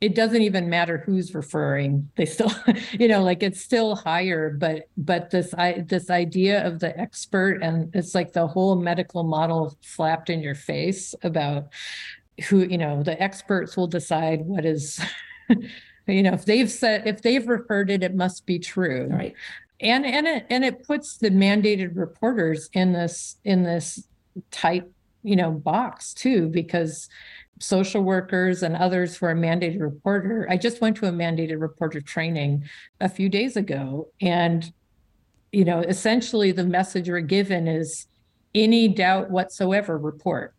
it 0.00 0.14
doesn't 0.14 0.42
even 0.42 0.68
matter 0.68 0.98
who's 0.98 1.34
referring. 1.34 2.10
They 2.16 2.26
still 2.26 2.52
you 2.92 3.08
know 3.08 3.22
like 3.22 3.42
it's 3.42 3.60
still 3.60 3.96
higher 3.96 4.50
but 4.50 4.88
but 4.96 5.30
this 5.30 5.54
i 5.54 5.84
this 5.86 6.10
idea 6.10 6.66
of 6.66 6.80
the 6.80 6.98
expert 6.98 7.62
and 7.62 7.94
it's 7.94 8.14
like 8.14 8.32
the 8.32 8.46
whole 8.46 8.76
medical 8.76 9.24
model 9.24 9.76
slapped 9.80 10.30
in 10.30 10.40
your 10.40 10.54
face 10.54 11.14
about 11.22 11.68
who 12.48 12.60
you 12.60 12.78
know 12.78 13.02
the 13.02 13.20
experts 13.22 13.76
will 13.76 13.86
decide 13.86 14.40
what 14.44 14.64
is 14.64 15.00
you 16.06 16.22
know 16.22 16.34
if 16.34 16.44
they've 16.44 16.70
said 16.70 17.06
if 17.06 17.22
they've 17.22 17.48
referred 17.48 17.90
it 17.90 18.02
it 18.02 18.14
must 18.14 18.46
be 18.46 18.58
true. 18.58 19.08
Right. 19.10 19.34
And 19.80 20.06
and 20.06 20.26
it 20.26 20.46
and 20.48 20.64
it 20.64 20.84
puts 20.84 21.18
the 21.18 21.30
mandated 21.30 21.96
reporters 21.96 22.70
in 22.72 22.92
this 22.92 23.36
in 23.44 23.62
this 23.62 24.06
tight 24.50 24.84
you 25.22 25.36
know 25.36 25.50
box 25.50 26.14
too 26.14 26.48
because 26.48 27.08
social 27.58 28.02
workers 28.02 28.62
and 28.62 28.76
others 28.76 29.16
who 29.16 29.26
are 29.26 29.34
mandated 29.34 29.80
reporter. 29.80 30.46
I 30.50 30.56
just 30.56 30.80
went 30.80 30.96
to 30.98 31.06
a 31.06 31.10
mandated 31.10 31.60
reporter 31.60 32.00
training 32.00 32.64
a 33.00 33.08
few 33.08 33.28
days 33.28 33.56
ago 33.56 34.08
and 34.20 34.72
you 35.52 35.64
know 35.64 35.80
essentially 35.80 36.52
the 36.52 36.64
message 36.64 37.08
we're 37.08 37.20
given 37.20 37.66
is 37.66 38.06
any 38.54 38.88
doubt 38.88 39.30
whatsoever 39.30 39.96
report. 39.96 40.54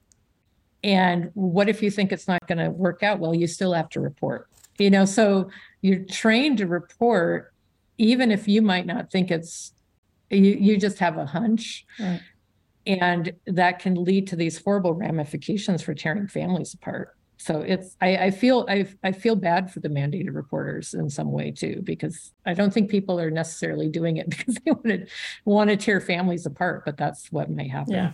And 0.84 1.32
what 1.34 1.70
if 1.70 1.84
you 1.84 1.92
think 1.92 2.12
it's 2.12 2.28
not 2.28 2.48
going 2.48 2.60
to 2.60 2.70
work 2.70 3.04
out? 3.04 3.20
Well 3.20 3.36
you 3.36 3.48
still 3.48 3.74
have 3.74 3.90
to 3.90 4.00
report. 4.00 4.48
You 4.80 4.90
know 4.90 5.06
so 5.06 5.50
you're 5.82 6.04
trained 6.06 6.58
to 6.60 6.68
report 6.68 7.54
even 8.00 8.32
if 8.32 8.48
you 8.48 8.62
might 8.62 8.86
not 8.86 9.12
think 9.12 9.32
it's 9.32 9.74
you 10.30 10.58
you 10.60 10.78
just 10.78 11.00
have 11.00 11.18
a 11.18 11.26
hunch. 11.26 11.86
Right. 12.00 12.22
And 12.88 13.34
that 13.46 13.80
can 13.80 14.04
lead 14.04 14.28
to 14.28 14.36
these 14.36 14.62
horrible 14.62 14.94
ramifications 14.94 15.82
for 15.82 15.94
tearing 15.94 16.28
families 16.28 16.74
apart 16.74 17.18
so 17.38 17.62
it's 17.62 17.96
I, 18.02 18.18
I 18.18 18.32
feel 18.32 18.66
I, 18.68 18.88
I 19.04 19.12
feel 19.12 19.36
bad 19.36 19.72
for 19.72 19.80
the 19.80 19.90
mandated 19.90 20.36
reporters 20.36 20.94
in 20.94 21.10
some 21.10 21.32
way 21.32 21.52
too 21.52 21.82
because 21.84 22.34
I 22.46 22.54
don't 22.54 22.74
think 22.74 22.90
people 22.90 23.20
are 23.20 23.30
necessarily 23.30 23.90
doing 23.90 24.18
it 24.18 24.30
because 24.38 24.56
they 24.56 24.72
want 24.72 24.86
to 24.86 25.06
want 25.46 25.70
to 25.70 25.78
tear 25.78 26.02
families 26.02 26.46
apart, 26.46 26.84
but 26.84 26.98
that's 26.98 27.32
what 27.32 27.50
may 27.50 27.68
happen. 27.68 27.94
Yeah. 27.94 28.14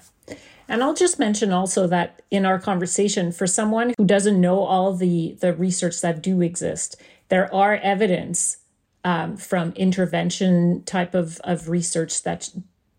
And 0.67 0.83
I'll 0.83 0.93
just 0.93 1.19
mention 1.19 1.51
also 1.51 1.87
that 1.87 2.21
in 2.31 2.45
our 2.45 2.59
conversation, 2.59 3.31
for 3.31 3.47
someone 3.47 3.93
who 3.97 4.05
doesn't 4.05 4.39
know 4.39 4.59
all 4.59 4.93
the 4.93 5.37
the 5.39 5.53
research 5.53 6.01
that 6.01 6.21
do 6.21 6.41
exist, 6.41 7.01
there 7.29 7.53
are 7.53 7.75
evidence 7.77 8.57
um, 9.05 9.37
from 9.37 9.71
intervention 9.73 10.83
type 10.83 11.13
of, 11.13 11.39
of 11.43 11.69
research 11.69 12.23
that 12.23 12.49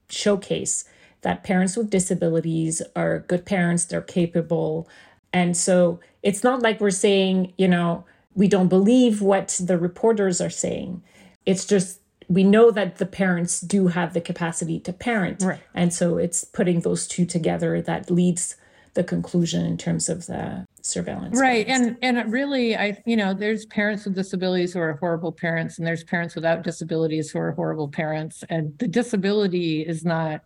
showcase 0.08 0.84
that 1.24 1.42
parents 1.42 1.76
with 1.76 1.90
disabilities 1.90 2.80
are 2.94 3.20
good 3.20 3.44
parents, 3.44 3.84
they're 3.86 4.00
capable. 4.00 4.88
And 5.32 5.56
so 5.56 5.98
it's 6.22 6.44
not 6.44 6.62
like 6.62 6.80
we're 6.80 6.90
saying, 6.90 7.52
you 7.58 7.66
know, 7.66 8.04
we 8.34 8.46
don't 8.46 8.68
believe 8.68 9.20
what 9.20 9.60
the 9.62 9.76
reporters 9.76 10.40
are 10.40 10.50
saying. 10.50 11.02
It's 11.44 11.66
just 11.66 12.00
we 12.28 12.44
know 12.44 12.70
that 12.70 12.96
the 12.96 13.06
parents 13.06 13.60
do 13.60 13.88
have 13.88 14.14
the 14.14 14.20
capacity 14.20 14.80
to 14.80 14.92
parent. 14.92 15.42
Right. 15.42 15.60
And 15.74 15.92
so 15.92 16.16
it's 16.16 16.44
putting 16.44 16.80
those 16.80 17.06
two 17.06 17.26
together 17.26 17.82
that 17.82 18.10
leads 18.10 18.56
the 18.94 19.04
conclusion 19.04 19.66
in 19.66 19.76
terms 19.76 20.08
of 20.08 20.26
the 20.26 20.64
surveillance 20.80 21.40
right 21.40 21.66
and 21.66 21.96
and 22.02 22.30
really 22.30 22.76
i 22.76 22.96
you 23.06 23.16
know 23.16 23.32
there's 23.32 23.64
parents 23.66 24.04
with 24.04 24.14
disabilities 24.14 24.74
who 24.74 24.78
are 24.78 24.92
horrible 25.00 25.32
parents 25.32 25.78
and 25.78 25.86
there's 25.86 26.04
parents 26.04 26.34
without 26.34 26.62
disabilities 26.62 27.30
who 27.30 27.38
are 27.38 27.52
horrible 27.52 27.88
parents 27.88 28.44
and 28.50 28.78
the 28.78 28.86
disability 28.86 29.80
is 29.80 30.04
not 30.04 30.44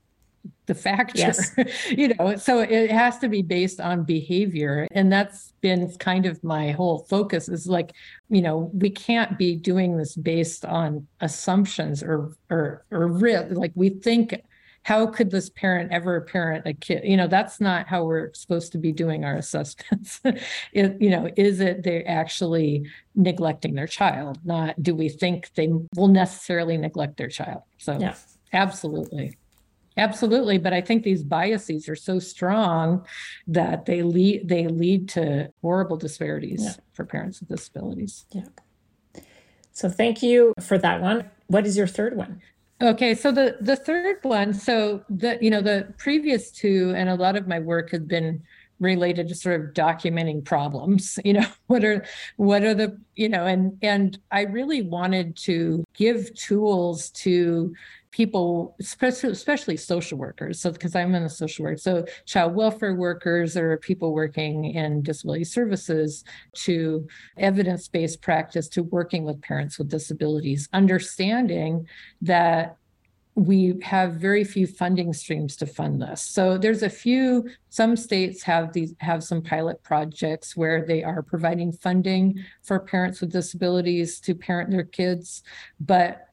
the 0.67 0.75
factor 0.75 1.19
yes. 1.19 1.57
you 1.91 2.09
know 2.09 2.37
so 2.37 2.61
it 2.61 2.91
has 2.91 3.19
to 3.19 3.29
be 3.29 3.43
based 3.43 3.81
on 3.81 4.05
behavior. 4.05 4.87
And 4.93 5.11
that's 5.11 5.53
been 5.61 5.91
kind 5.99 6.27
of 6.27 6.43
my 6.45 6.71
whole 6.71 7.01
focus 7.09 7.49
is 7.49 7.67
like 7.67 7.93
you 8.29 8.43
know 8.43 8.71
we 8.75 8.91
can't 8.91 9.37
be 9.37 9.57
doing 9.57 9.97
this 9.97 10.15
based 10.15 10.65
on 10.65 11.07
assumptions 11.21 12.03
or 12.03 12.37
or 12.51 12.85
or 12.91 13.09
like 13.51 13.73
we 13.75 13.89
think 13.89 14.41
how 14.85 15.07
could 15.07 15.31
this 15.31 15.51
parent 15.51 15.93
ever 15.93 16.21
parent 16.23 16.67
a 16.67 16.73
kid? 16.73 17.03
You 17.05 17.17
know 17.17 17.27
that's 17.27 17.61
not 17.61 17.89
how 17.89 18.05
we're 18.05 18.33
supposed 18.35 18.73
to 18.73 18.79
be 18.79 18.93
doing 18.93 19.25
our 19.25 19.37
assessments. 19.37 20.21
It, 20.73 21.01
you 21.01 21.11
know 21.11 21.31
is 21.37 21.61
it 21.61 21.83
they're 21.83 22.09
actually 22.09 22.87
neglecting 23.15 23.75
their 23.75 23.87
child? 23.87 24.39
Not 24.45 24.81
do 24.83 24.95
we 24.95 25.09
think 25.09 25.51
they 25.55 25.69
will 25.97 26.09
necessarily 26.09 26.77
neglect 26.77 27.17
their 27.17 27.29
child? 27.29 27.63
So 27.79 27.99
yeah. 27.99 28.15
absolutely 28.53 29.37
absolutely 29.99 30.59
but 30.59 30.73
i 30.73 30.81
think 30.81 31.03
these 31.03 31.23
biases 31.23 31.89
are 31.89 31.97
so 31.97 32.19
strong 32.19 33.05
that 33.47 33.87
they 33.87 34.03
lead 34.03 34.49
they 34.49 34.67
lead 34.69 35.09
to 35.09 35.51
horrible 35.63 35.97
disparities 35.97 36.65
yeah. 36.65 36.73
for 36.93 37.05
parents 37.05 37.41
with 37.41 37.49
disabilities 37.49 38.25
yeah 38.31 38.43
so 39.73 39.89
thank 39.89 40.23
you 40.23 40.53
for 40.61 40.79
that 40.79 41.01
one 41.01 41.29
what 41.49 41.67
is 41.67 41.77
your 41.77 41.87
third 41.87 42.17
one 42.17 42.41
Okay, 42.81 43.17
so 43.17 43.33
the 43.33 43.57
the 43.61 43.75
third 43.75 44.19
one, 44.23 44.55
so 44.55 45.03
the 45.11 45.37
you 45.41 45.51
know 45.51 45.61
the 45.61 45.93
previous 45.99 46.53
two, 46.53 46.93
and 46.97 47.09
a 47.09 47.17
lot 47.17 47.35
of 47.35 47.49
my 47.49 47.59
work 47.59 47.91
has 47.91 48.03
been 48.03 48.41
related 48.79 49.29
to 49.29 49.35
sort 49.35 49.61
of 49.61 49.75
documenting 49.75 50.45
problems. 50.45 51.19
You 51.25 51.35
know, 51.35 51.47
what 51.67 51.85
are 51.85 52.05
what 52.37 52.63
are 52.63 52.75
the 52.75 52.97
you 53.17 53.29
know, 53.29 53.47
and 53.47 53.77
and 53.83 54.17
I 54.31 54.43
really 54.43 54.83
wanted 54.83 55.37
to 55.39 55.85
give 55.95 56.33
tools 56.35 57.11
to 57.11 57.75
people, 58.11 58.77
especially, 58.81 59.31
especially 59.31 59.77
social 59.77 60.19
workers. 60.19 60.61
So, 60.61 60.73
because 60.73 60.95
I'm 60.95 61.15
in 61.15 61.23
the 61.23 61.31
social 61.31 61.65
work, 61.65 61.79
so 61.79 62.05
child 62.27 62.55
welfare 62.55 62.95
workers 62.95 63.57
or 63.57 63.77
people 63.79 64.13
working 64.13 64.65
in 64.65 65.03
disability 65.03 65.45
services 65.45 66.25
to 66.65 67.07
evidence 67.37 67.89
based 67.89 68.23
practice 68.23 68.69
to 68.71 68.83
working 68.85 69.25
with 69.25 69.41
parents 69.43 69.79
with 69.79 69.89
disabilities, 69.89 70.69
understanding 70.73 71.87
that 72.23 72.77
we 73.39 73.79
have 73.83 74.15
very 74.15 74.43
few 74.43 74.67
funding 74.67 75.13
streams 75.13 75.57
to 75.57 75.67
fund 75.67 76.03
this. 76.03 76.23
So 76.23 76.59
there's 76.59 76.83
a 76.83 76.91
few 76.91 77.49
some 77.69 77.97
states 77.97 78.43
have 78.43 78.73
these 78.73 78.95
have 78.99 79.23
some 79.23 79.43
pilot 79.43 79.81
projects 79.85 80.57
where 80.57 80.85
they 80.85 81.05
are 81.05 81.23
providing 81.23 81.71
funding 81.71 82.45
for 82.63 82.81
parents 82.81 83.21
with 83.21 83.31
disabilities 83.31 84.19
to 84.21 84.35
parent 84.35 84.71
their 84.71 84.85
kids, 84.85 85.45
but 85.79 86.28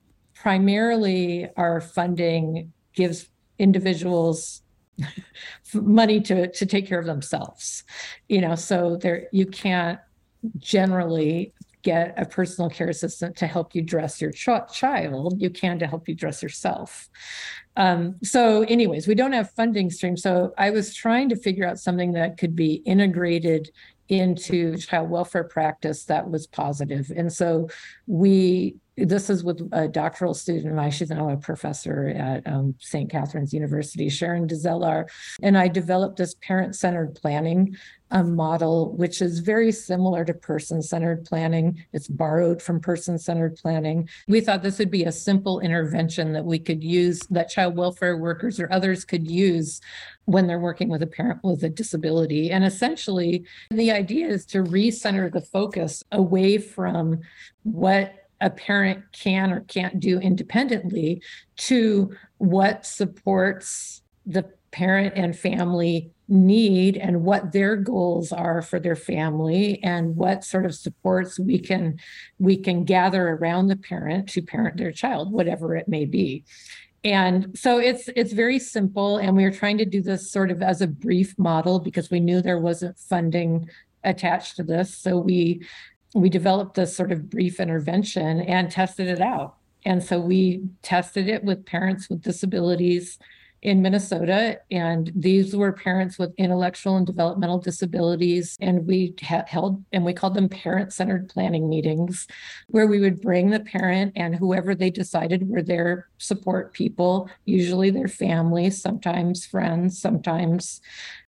primarily 0.45 1.49
our 1.57 1.81
funding 1.81 2.71
gives 2.93 3.29
individuals 3.57 4.61
money 5.73 6.21
to 6.21 6.51
to 6.51 6.67
take 6.67 6.87
care 6.87 6.99
of 6.99 7.07
themselves 7.07 7.83
you 8.29 8.39
know 8.39 8.53
so 8.53 8.95
there 9.01 9.27
you 9.31 9.47
can't 9.47 9.99
generally 10.59 11.51
get 11.81 12.13
a 12.17 12.25
personal 12.25 12.69
care 12.69 12.89
assistant 12.89 13.35
to 13.37 13.47
help 13.47 13.73
you 13.73 13.81
dress 13.81 14.19
your 14.19 14.31
ch- 14.31 14.73
child. 14.73 15.39
You 15.39 15.51
can 15.51 15.77
to 15.77 15.85
help 15.85 16.07
you 16.07 16.15
dress 16.15 16.41
yourself. 16.41 17.07
Um, 17.77 18.15
so 18.23 18.63
anyways 18.63 19.07
we 19.07 19.13
don't 19.13 19.33
have 19.33 19.51
funding 19.51 19.91
streams. 19.91 20.23
So 20.23 20.53
i 20.57 20.71
was 20.71 20.95
trying 20.95 21.29
to 21.29 21.35
figure 21.35 21.67
out 21.67 21.77
something 21.77 22.13
that 22.13 22.37
could 22.37 22.55
be 22.55 22.75
integrated 22.85 23.69
into 24.09 24.77
child 24.77 25.09
welfare 25.11 25.43
practice 25.43 26.05
that 26.05 26.29
was 26.29 26.47
positive. 26.47 27.11
And 27.15 27.31
so 27.31 27.69
we 28.07 28.77
this 28.97 29.29
is 29.29 29.43
with 29.43 29.67
a 29.73 29.87
doctoral 29.87 30.33
student 30.33 30.67
of 30.67 30.73
mine. 30.73 30.91
She's 30.91 31.09
now 31.09 31.29
a 31.29 31.37
professor 31.37 32.07
at 32.09 32.47
um, 32.47 32.75
St. 32.79 33.11
Catherine's 33.11 33.53
University, 33.53 34.07
Sharyn 34.07 34.49
DeZelar. 34.49 35.09
And 35.41 35.57
I 35.57 35.67
developed 35.67 36.17
this 36.17 36.35
parent 36.35 36.75
centered 36.75 37.15
planning 37.15 37.75
um, 38.11 38.35
model, 38.35 38.95
which 38.95 39.21
is 39.21 39.39
very 39.39 39.71
similar 39.71 40.23
to 40.23 40.33
person 40.33 40.81
centered 40.81 41.25
planning. 41.25 41.83
It's 41.91 42.07
borrowed 42.07 42.61
from 42.61 42.79
person 42.79 43.17
centered 43.17 43.57
planning. 43.57 44.07
We 44.27 44.41
thought 44.41 44.63
this 44.63 44.79
would 44.79 44.91
be 44.91 45.03
a 45.03 45.11
simple 45.11 45.59
intervention 45.59 46.31
that 46.33 46.45
we 46.45 46.59
could 46.59 46.83
use, 46.83 47.19
that 47.31 47.49
child 47.49 47.75
welfare 47.75 48.17
workers 48.17 48.59
or 48.59 48.71
others 48.71 49.03
could 49.03 49.29
use 49.29 49.81
when 50.25 50.47
they're 50.47 50.59
working 50.59 50.87
with 50.87 51.01
a 51.01 51.07
parent 51.07 51.43
with 51.43 51.63
a 51.63 51.69
disability. 51.69 52.51
And 52.51 52.63
essentially, 52.63 53.43
the 53.71 53.91
idea 53.91 54.27
is 54.27 54.45
to 54.47 54.63
recenter 54.63 55.31
the 55.31 55.41
focus 55.41 56.03
away 56.11 56.57
from 56.59 57.19
what 57.63 58.24
a 58.41 58.49
parent 58.49 59.03
can 59.11 59.51
or 59.51 59.61
can't 59.61 59.99
do 59.99 60.19
independently 60.19 61.21
to 61.57 62.13
what 62.37 62.85
supports 62.85 64.01
the 64.25 64.45
parent 64.71 65.13
and 65.15 65.37
family 65.37 66.11
need 66.27 66.97
and 66.97 67.23
what 67.23 67.51
their 67.51 67.75
goals 67.75 68.31
are 68.31 68.61
for 68.61 68.79
their 68.79 68.95
family 68.95 69.81
and 69.83 70.15
what 70.15 70.43
sort 70.43 70.65
of 70.65 70.73
supports 70.73 71.39
we 71.39 71.59
can 71.59 71.97
we 72.39 72.57
can 72.57 72.83
gather 72.83 73.29
around 73.29 73.67
the 73.67 73.75
parent 73.75 74.27
to 74.27 74.41
parent 74.41 74.75
their 74.75 74.91
child 74.91 75.31
whatever 75.31 75.75
it 75.75 75.87
may 75.87 76.03
be. 76.03 76.43
And 77.03 77.57
so 77.57 77.77
it's 77.77 78.09
it's 78.15 78.33
very 78.33 78.57
simple 78.57 79.17
and 79.17 79.35
we 79.37 79.45
are 79.45 79.51
trying 79.51 79.77
to 79.77 79.85
do 79.85 80.01
this 80.01 80.31
sort 80.31 80.49
of 80.49 80.63
as 80.63 80.81
a 80.81 80.87
brief 80.87 81.37
model 81.37 81.79
because 81.79 82.09
we 82.09 82.19
knew 82.19 82.41
there 82.41 82.59
wasn't 82.59 82.97
funding 82.97 83.69
attached 84.03 84.55
to 84.55 84.63
this. 84.63 84.95
So 84.97 85.17
we 85.17 85.65
we 86.13 86.29
developed 86.29 86.75
this 86.75 86.95
sort 86.95 87.11
of 87.11 87.29
brief 87.29 87.59
intervention 87.59 88.41
and 88.41 88.71
tested 88.71 89.07
it 89.07 89.21
out. 89.21 89.55
And 89.85 90.03
so 90.03 90.19
we 90.19 90.63
tested 90.81 91.27
it 91.29 91.43
with 91.43 91.65
parents 91.65 92.09
with 92.09 92.21
disabilities 92.21 93.19
in 93.65 93.81
Minnesota. 93.81 94.59
And 94.69 95.11
these 95.15 95.55
were 95.55 95.73
parents 95.73 96.19
with 96.19 96.35
intellectual 96.37 96.97
and 96.97 97.05
developmental 97.05 97.57
disabilities. 97.57 98.55
And 98.61 98.85
we 98.85 99.15
held, 99.47 99.83
and 99.91 100.05
we 100.05 100.13
called 100.13 100.35
them 100.35 100.47
parent 100.47 100.93
centered 100.93 101.29
planning 101.29 101.67
meetings, 101.67 102.27
where 102.67 102.85
we 102.85 102.99
would 102.99 103.21
bring 103.21 103.49
the 103.49 103.59
parent 103.59 104.13
and 104.15 104.35
whoever 104.35 104.75
they 104.75 104.91
decided 104.91 105.49
were 105.49 105.63
their 105.63 106.09
support 106.19 106.73
people, 106.73 107.27
usually 107.45 107.89
their 107.89 108.07
family, 108.07 108.69
sometimes 108.69 109.47
friends, 109.47 109.99
sometimes 109.99 110.79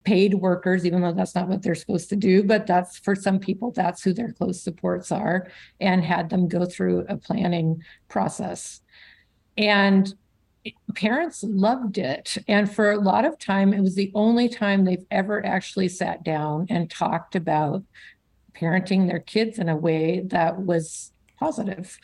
paid 0.04 0.34
workers, 0.34 0.84
even 0.84 1.00
though 1.00 1.14
that's 1.14 1.34
not 1.34 1.48
what 1.48 1.62
they're 1.62 1.74
supposed 1.74 2.10
to 2.10 2.16
do. 2.16 2.42
But 2.42 2.66
that's 2.66 2.98
for 2.98 3.14
some 3.14 3.38
people, 3.38 3.70
that's 3.70 4.02
who 4.02 4.12
their 4.12 4.32
close 4.32 4.60
supports 4.60 5.10
are, 5.10 5.48
and 5.80 6.04
had 6.04 6.28
them 6.28 6.48
go 6.48 6.66
through 6.66 7.06
a 7.08 7.16
planning 7.16 7.82
process. 8.08 8.82
And 9.56 10.14
parents 10.94 11.42
loved 11.42 11.98
it. 11.98 12.36
And 12.48 12.70
for 12.72 12.92
a 12.92 13.00
lot 13.00 13.24
of 13.24 13.38
time, 13.38 13.72
it 13.72 13.80
was 13.80 13.94
the 13.94 14.10
only 14.14 14.48
time 14.48 14.84
they've 14.84 15.06
ever 15.10 15.44
actually 15.44 15.88
sat 15.88 16.24
down 16.24 16.66
and 16.70 16.90
talked 16.90 17.36
about 17.36 17.82
parenting 18.54 19.08
their 19.08 19.20
kids 19.20 19.58
in 19.58 19.68
a 19.68 19.76
way 19.76 20.20
that 20.26 20.62
was 20.62 21.12
positive. 21.38 21.98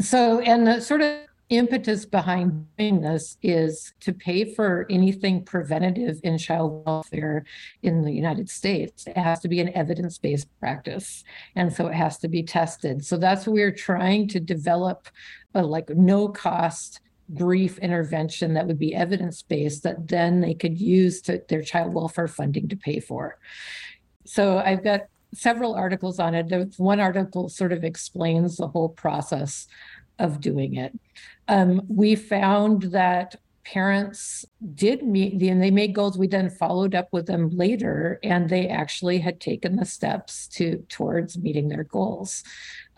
So, 0.00 0.40
and 0.40 0.66
the 0.66 0.80
sort 0.80 1.00
of 1.00 1.18
impetus 1.50 2.06
behind 2.06 2.66
doing 2.78 3.00
this 3.00 3.36
is 3.42 3.92
to 4.00 4.12
pay 4.12 4.54
for 4.54 4.86
anything 4.88 5.44
preventative 5.44 6.18
in 6.22 6.38
child 6.38 6.84
welfare 6.86 7.44
in 7.82 8.02
the 8.02 8.12
United 8.12 8.48
States. 8.48 9.06
It 9.06 9.16
has 9.16 9.40
to 9.40 9.48
be 9.48 9.60
an 9.60 9.74
evidence 9.74 10.18
based 10.18 10.48
practice. 10.58 11.22
And 11.54 11.72
so 11.72 11.86
it 11.88 11.94
has 11.94 12.18
to 12.18 12.28
be 12.28 12.42
tested. 12.42 13.04
So 13.04 13.16
that's 13.16 13.46
what 13.46 13.54
we're 13.54 13.72
trying 13.72 14.28
to 14.28 14.40
develop 14.40 15.08
a 15.54 15.62
like 15.62 15.90
no 15.90 16.28
cost 16.28 17.00
brief 17.28 17.78
intervention 17.78 18.54
that 18.54 18.66
would 18.66 18.78
be 18.78 18.94
evidence 18.94 19.42
based 19.42 19.82
that 19.82 20.08
then 20.08 20.40
they 20.40 20.54
could 20.54 20.78
use 20.78 21.20
to, 21.22 21.42
their 21.48 21.62
child 21.62 21.94
welfare 21.94 22.28
funding 22.28 22.68
to 22.68 22.76
pay 22.76 23.00
for. 23.00 23.38
So 24.24 24.58
I've 24.58 24.84
got 24.84 25.02
several 25.34 25.74
articles 25.74 26.18
on 26.18 26.34
it. 26.34 26.74
One 26.76 27.00
article 27.00 27.48
sort 27.48 27.72
of 27.72 27.84
explains 27.84 28.56
the 28.56 28.68
whole 28.68 28.88
process 28.88 29.66
of 30.18 30.40
doing 30.40 30.76
it. 30.76 30.98
Um, 31.48 31.82
we 31.88 32.14
found 32.14 32.82
that 32.84 33.36
parents 33.64 34.44
did 34.74 35.02
meet 35.02 35.38
the 35.38 35.48
and 35.48 35.62
they 35.62 35.70
made 35.70 35.94
goals 35.94 36.18
we 36.18 36.26
then 36.26 36.50
followed 36.50 36.94
up 36.94 37.08
with 37.12 37.26
them 37.26 37.48
later 37.50 38.18
and 38.22 38.48
they 38.48 38.68
actually 38.68 39.18
had 39.18 39.40
taken 39.40 39.76
the 39.76 39.86
steps 39.86 40.46
to 40.46 40.84
towards 40.90 41.38
meeting 41.38 41.68
their 41.68 41.84
goals 41.84 42.44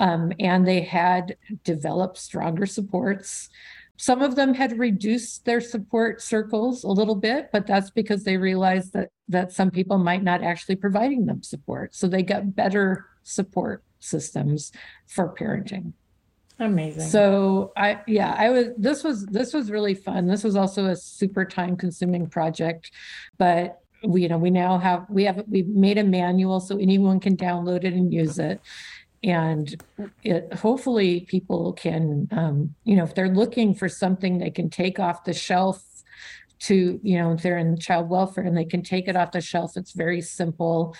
um, 0.00 0.32
and 0.40 0.66
they 0.66 0.80
had 0.80 1.36
developed 1.62 2.18
stronger 2.18 2.66
supports 2.66 3.48
some 3.96 4.22
of 4.22 4.36
them 4.36 4.54
had 4.54 4.78
reduced 4.78 5.44
their 5.44 5.60
support 5.60 6.20
circles 6.20 6.84
a 6.84 6.88
little 6.88 7.14
bit, 7.14 7.50
but 7.52 7.66
that's 7.66 7.90
because 7.90 8.24
they 8.24 8.36
realized 8.36 8.92
that 8.92 9.10
that 9.28 9.52
some 9.52 9.70
people 9.70 9.98
might 9.98 10.22
not 10.22 10.42
actually 10.42 10.76
providing 10.76 11.26
them 11.26 11.42
support. 11.42 11.94
So 11.94 12.06
they 12.06 12.22
got 12.22 12.54
better 12.54 13.06
support 13.22 13.82
systems 13.98 14.70
for 15.06 15.34
parenting. 15.34 15.92
Amazing. 16.58 17.02
So 17.02 17.72
I 17.76 18.00
yeah, 18.06 18.34
I 18.36 18.50
was 18.50 18.68
this 18.78 19.04
was 19.04 19.26
this 19.26 19.52
was 19.52 19.70
really 19.70 19.94
fun. 19.94 20.26
This 20.26 20.44
was 20.44 20.56
also 20.56 20.86
a 20.86 20.96
super 20.96 21.44
time 21.44 21.76
consuming 21.76 22.28
project, 22.28 22.92
but 23.38 23.80
we 24.04 24.22
you 24.22 24.28
know 24.28 24.38
we 24.38 24.50
now 24.50 24.78
have 24.78 25.06
we 25.08 25.24
have 25.24 25.42
we've 25.48 25.68
made 25.68 25.98
a 25.98 26.04
manual 26.04 26.60
so 26.60 26.78
anyone 26.78 27.20
can 27.20 27.36
download 27.36 27.84
it 27.84 27.92
and 27.92 28.12
use 28.12 28.38
it 28.38 28.60
and 29.22 29.82
it, 30.22 30.52
hopefully 30.54 31.20
people 31.20 31.72
can 31.72 32.28
um, 32.32 32.74
you 32.84 32.96
know 32.96 33.04
if 33.04 33.14
they're 33.14 33.28
looking 33.28 33.74
for 33.74 33.88
something 33.88 34.38
they 34.38 34.50
can 34.50 34.70
take 34.70 34.98
off 34.98 35.24
the 35.24 35.32
shelf 35.32 35.82
to 36.58 37.00
you 37.02 37.18
know 37.18 37.32
if 37.32 37.42
they're 37.42 37.58
in 37.58 37.78
child 37.78 38.08
welfare 38.08 38.44
and 38.44 38.56
they 38.56 38.64
can 38.64 38.82
take 38.82 39.08
it 39.08 39.16
off 39.16 39.32
the 39.32 39.40
shelf 39.40 39.76
it's 39.76 39.92
very 39.92 40.20
simple 40.20 40.94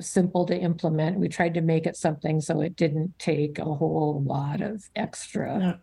simple 0.00 0.44
to 0.44 0.56
implement 0.56 1.18
we 1.18 1.28
tried 1.28 1.54
to 1.54 1.60
make 1.60 1.86
it 1.86 1.96
something 1.96 2.40
so 2.40 2.60
it 2.60 2.74
didn't 2.76 3.16
take 3.18 3.58
a 3.58 3.64
whole 3.64 4.22
lot 4.26 4.60
of 4.60 4.88
extra 4.96 5.58
yeah. 5.60 5.74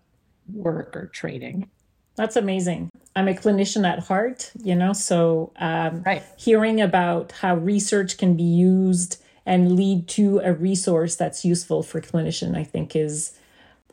work 0.54 0.96
or 0.96 1.08
training 1.08 1.70
that's 2.16 2.36
amazing 2.36 2.90
i'm 3.16 3.28
a 3.28 3.34
clinician 3.34 3.88
at 3.88 4.00
heart 4.00 4.52
you 4.64 4.76
know 4.76 4.92
so 4.92 5.52
um, 5.58 6.04
right. 6.04 6.24
hearing 6.38 6.82
about 6.82 7.32
how 7.32 7.56
research 7.56 8.18
can 8.18 8.36
be 8.36 8.44
used 8.44 9.24
and 9.46 9.76
lead 9.76 10.08
to 10.08 10.40
a 10.40 10.54
resource 10.54 11.16
that's 11.16 11.46
useful 11.46 11.84
for 11.84 12.02
clinician 12.02 12.56
i 12.56 12.64
think 12.64 12.96
is 12.96 13.38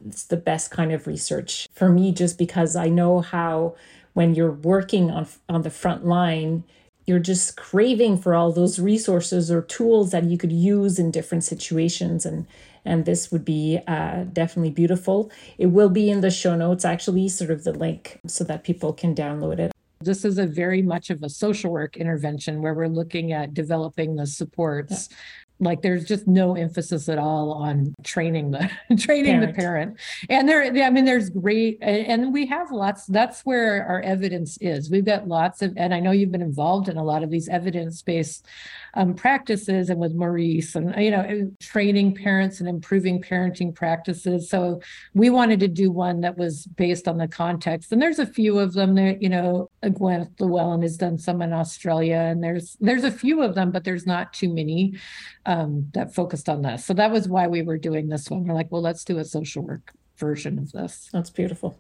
it's 0.07 0.25
the 0.25 0.37
best 0.37 0.71
kind 0.71 0.93
of 0.93 1.09
research. 1.09 1.67
For 1.73 1.89
me 1.89 2.13
just 2.13 2.39
because 2.39 2.77
i 2.77 2.89
know 2.89 3.21
how 3.21 3.75
when 4.15 4.35
you're 4.35 4.53
working 4.53 5.11
on 5.11 5.27
on 5.49 5.63
the 5.63 5.71
front 5.71 6.07
line 6.07 6.65
you're 7.07 7.19
just 7.19 7.57
craving 7.57 8.19
for 8.19 8.35
all 8.35 8.53
those 8.53 8.79
resources 8.79 9.51
or 9.51 9.63
tools 9.63 10.11
that 10.11 10.25
you 10.25 10.37
could 10.37 10.53
use 10.53 10.99
in 10.99 11.11
different 11.11 11.43
situations 11.43 12.27
and 12.27 12.47
and 12.85 13.05
this 13.05 13.31
would 13.31 13.45
be 13.45 13.79
uh, 13.87 14.25
definitely 14.33 14.71
beautiful. 14.71 15.31
It 15.59 15.67
will 15.67 15.91
be 15.91 16.11
in 16.11 16.23
the 16.23 16.31
show 16.31 16.57
notes 16.57 16.87
actually 16.87 17.29
sort 17.29 17.51
of 17.51 17.65
the 17.65 17.73
link 17.73 18.19
so 18.27 18.45
that 18.45 18.65
people 18.65 18.95
can 18.95 19.15
download 19.15 19.59
it 19.59 19.73
this 20.01 20.25
is 20.25 20.39
a 20.39 20.47
very 20.47 20.83
much 20.83 21.11
of 21.11 21.23
a 21.23 21.29
social 21.29 21.73
work 21.73 21.97
intervention 21.97 22.63
where 22.63 22.75
we're 22.75 22.89
looking 22.89 23.33
at 23.33 23.55
developing 23.55 24.17
the 24.17 24.27
supports. 24.27 25.09
Yeah. 25.11 25.17
Like 25.61 25.83
there's 25.83 26.05
just 26.05 26.29
no 26.29 26.55
emphasis 26.55 27.09
at 27.09 27.19
all 27.19 27.53
on 27.53 27.93
training 28.05 28.53
the 28.53 28.71
training 28.97 29.41
parent. 29.41 29.57
the 29.57 29.61
parent. 29.61 29.99
And 30.31 30.49
there, 30.49 30.85
I 30.85 30.91
mean, 30.91 31.05
there's 31.05 31.31
great, 31.31 31.79
and 31.83 32.33
we 32.33 32.47
have 32.47 32.71
lots. 32.71 33.07
That's 33.07 33.41
where 33.41 33.85
our 33.85 34.01
evidence 34.03 34.57
is. 34.61 34.89
We've 34.89 35.05
got 35.05 35.27
lots 35.27 35.61
of, 35.61 35.75
and 35.77 35.93
I 35.93 35.99
know 35.99 36.13
you've 36.13 36.31
been 36.31 36.43
involved 36.43 36.89
in 36.89 36.97
a 36.97 37.03
lot 37.03 37.25
of 37.25 37.31
these 37.31 37.49
evidence 37.49 38.03
based 38.03 38.47
um, 38.99 39.15
practices 39.15 39.91
and 39.91 40.01
with 40.01 40.13
Maurice 40.13 40.75
and, 40.75 40.93
you 41.03 41.13
know, 41.13 41.51
training 41.61 42.17
parents 42.17 42.59
and 42.59 42.69
improving 42.69 43.23
parenting 43.23 43.73
practices. 43.73 44.51
So 44.51 44.83
we 45.15 45.31
wanted 45.31 45.61
to 45.61 45.69
do 45.69 45.93
one 45.93 46.21
that 46.23 46.37
was 46.37 46.67
based 46.67 47.07
on 47.07 47.17
the 47.17 47.29
context. 47.29 47.93
And 47.93 48.03
there's 48.03 48.19
a 48.19 48.27
few 48.27 48.59
of 48.59 48.73
them 48.73 48.97
that, 48.97 49.23
you 49.23 49.29
know, 49.29 49.71
Gwynnyth 49.85 50.41
Llewellyn 50.41 50.83
has 50.83 50.97
done 50.97 51.17
some 51.17 51.41
in 51.43 51.53
Australia 51.53 52.17
and 52.17 52.43
there's, 52.43 52.77
there's 52.81 53.05
a 53.05 53.11
few 53.13 53.41
of 53.41 53.55
them, 53.55 53.71
but 53.71 53.85
there's 53.85 54.05
not 54.05 54.33
too 54.33 54.53
many 54.53 54.99
um, 55.47 55.89
that 55.95 56.13
focused 56.13 56.49
on 56.49 56.63
this. 56.63 56.85
So 56.85 56.93
that 56.95 57.13
was 57.13 57.29
why 57.29 57.47
we 57.47 57.63
were 57.63 57.79
doing 57.79 58.09
this 58.09 58.29
one. 58.29 58.45
We're 58.45 58.55
like, 58.55 58.73
well, 58.73 58.83
let's 58.83 59.05
do 59.05 59.19
a 59.19 59.25
social 59.25 59.63
work 59.63 59.93
version 60.17 60.59
of 60.59 60.73
this. 60.73 61.09
That's 61.13 61.31
beautiful. 61.31 61.79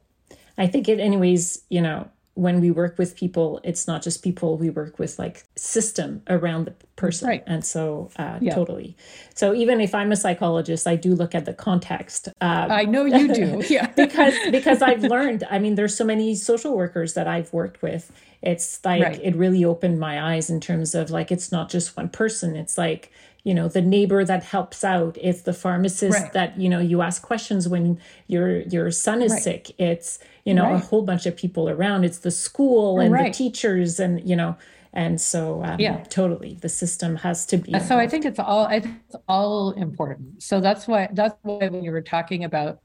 I 0.56 0.68
think 0.68 0.88
it, 0.88 1.00
anyways, 1.00 1.64
you 1.68 1.80
know, 1.80 2.08
when 2.38 2.60
we 2.60 2.70
work 2.70 2.98
with 2.98 3.16
people, 3.16 3.60
it's 3.64 3.88
not 3.88 4.00
just 4.00 4.22
people, 4.22 4.56
we 4.56 4.70
work 4.70 5.00
with 5.00 5.18
like 5.18 5.42
system 5.56 6.22
around 6.28 6.66
the 6.66 6.74
person. 6.94 7.26
Right. 7.26 7.42
And 7.48 7.64
so, 7.64 8.10
uh, 8.14 8.38
yeah. 8.40 8.54
totally. 8.54 8.96
So, 9.34 9.52
even 9.54 9.80
if 9.80 9.92
I'm 9.92 10.12
a 10.12 10.16
psychologist, 10.16 10.86
I 10.86 10.94
do 10.94 11.16
look 11.16 11.34
at 11.34 11.46
the 11.46 11.52
context. 11.52 12.28
Uh, 12.40 12.68
I 12.70 12.84
know 12.84 13.06
you 13.06 13.34
do. 13.34 13.62
Yeah. 13.68 13.88
because, 13.88 14.34
because 14.52 14.82
I've 14.82 15.02
learned, 15.02 15.42
I 15.50 15.58
mean, 15.58 15.74
there's 15.74 15.96
so 15.96 16.04
many 16.04 16.36
social 16.36 16.76
workers 16.76 17.14
that 17.14 17.26
I've 17.26 17.52
worked 17.52 17.82
with. 17.82 18.12
It's 18.40 18.84
like, 18.84 19.02
right. 19.02 19.20
it 19.20 19.34
really 19.34 19.64
opened 19.64 19.98
my 19.98 20.34
eyes 20.34 20.48
in 20.48 20.60
terms 20.60 20.94
of 20.94 21.10
like, 21.10 21.32
it's 21.32 21.50
not 21.50 21.68
just 21.68 21.96
one 21.96 22.08
person. 22.08 22.54
It's 22.54 22.78
like, 22.78 23.10
you 23.48 23.54
know 23.54 23.66
the 23.66 23.80
neighbor 23.80 24.26
that 24.26 24.44
helps 24.44 24.84
out 24.84 25.16
it's 25.18 25.42
the 25.42 25.54
pharmacist 25.54 26.20
right. 26.20 26.32
that 26.34 26.60
you 26.60 26.68
know 26.68 26.78
you 26.78 27.00
ask 27.00 27.22
questions 27.22 27.66
when 27.66 27.98
your 28.26 28.60
your 28.74 28.90
son 28.90 29.22
is 29.22 29.32
right. 29.32 29.42
sick 29.42 29.74
it's 29.78 30.18
you 30.44 30.52
know 30.52 30.64
right. 30.64 30.74
a 30.74 30.78
whole 30.78 31.00
bunch 31.00 31.24
of 31.24 31.34
people 31.34 31.70
around 31.70 32.04
it's 32.04 32.18
the 32.18 32.30
school 32.30 33.00
and 33.00 33.14
the 33.14 33.30
teachers 33.30 33.98
and 33.98 34.28
you 34.28 34.36
know 34.36 34.54
and 34.92 35.18
so 35.18 35.64
um, 35.64 35.80
yeah 35.80 36.04
totally 36.10 36.58
the 36.60 36.68
system 36.68 37.16
has 37.16 37.46
to 37.46 37.56
be 37.56 37.68
involved. 37.68 37.88
so 37.88 37.96
i 37.96 38.06
think 38.06 38.26
it's 38.26 38.38
all 38.38 38.66
i 38.66 38.80
think 38.80 38.96
it's 39.06 39.16
all 39.28 39.70
important 39.72 40.42
so 40.42 40.60
that's 40.60 40.86
why 40.86 41.08
that's 41.12 41.34
why 41.40 41.68
when 41.68 41.82
you 41.82 41.90
were 41.90 42.02
talking 42.02 42.44
about 42.44 42.80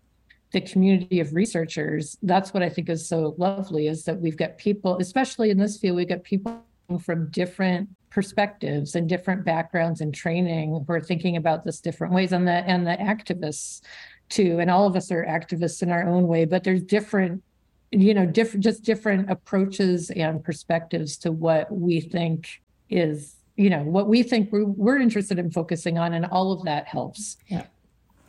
the 0.53 0.61
community 0.61 1.19
of 1.19 1.33
researchers 1.33 2.15
that's 2.23 2.53
what 2.53 2.63
i 2.63 2.69
think 2.69 2.87
is 2.87 3.05
so 3.05 3.35
lovely 3.37 3.87
is 3.87 4.05
that 4.05 4.17
we've 4.21 4.37
got 4.37 4.57
people 4.57 4.97
especially 4.99 5.49
in 5.49 5.57
this 5.57 5.77
field 5.77 5.97
we've 5.97 6.07
got 6.07 6.23
people 6.23 6.63
from 7.01 7.29
different 7.31 7.89
perspectives 8.13 8.95
and 8.95 9.09
different 9.09 9.43
backgrounds 9.43 9.99
and 9.99 10.13
training. 10.13 10.83
Who 10.85 10.93
are 10.93 11.01
thinking 11.01 11.35
about 11.35 11.63
this 11.63 11.81
different 11.81 12.13
ways 12.13 12.31
and 12.31 12.47
the 12.47 12.51
and 12.51 12.85
the 12.85 12.91
activists 12.91 13.81
too 14.29 14.59
and 14.59 14.69
all 14.69 14.87
of 14.87 14.95
us 14.95 15.11
are 15.11 15.25
activists 15.25 15.83
in 15.83 15.91
our 15.91 16.07
own 16.07 16.27
way 16.27 16.45
but 16.45 16.63
there's 16.63 16.81
different 16.81 17.43
you 17.91 18.13
know 18.13 18.25
different 18.25 18.63
just 18.63 18.83
different 18.83 19.29
approaches 19.29 20.09
and 20.11 20.43
perspectives 20.43 21.17
to 21.17 21.31
what 21.31 21.71
we 21.71 21.99
think 21.99 22.61
is 22.89 23.35
you 23.55 23.69
know 23.69 23.83
what 23.83 24.07
we 24.07 24.23
think 24.23 24.51
we're, 24.51 24.65
we're 24.65 24.97
interested 24.97 25.37
in 25.37 25.51
focusing 25.51 25.97
on 25.97 26.13
and 26.13 26.25
all 26.25 26.51
of 26.51 26.63
that 26.63 26.87
helps. 26.87 27.37
Yeah 27.47 27.65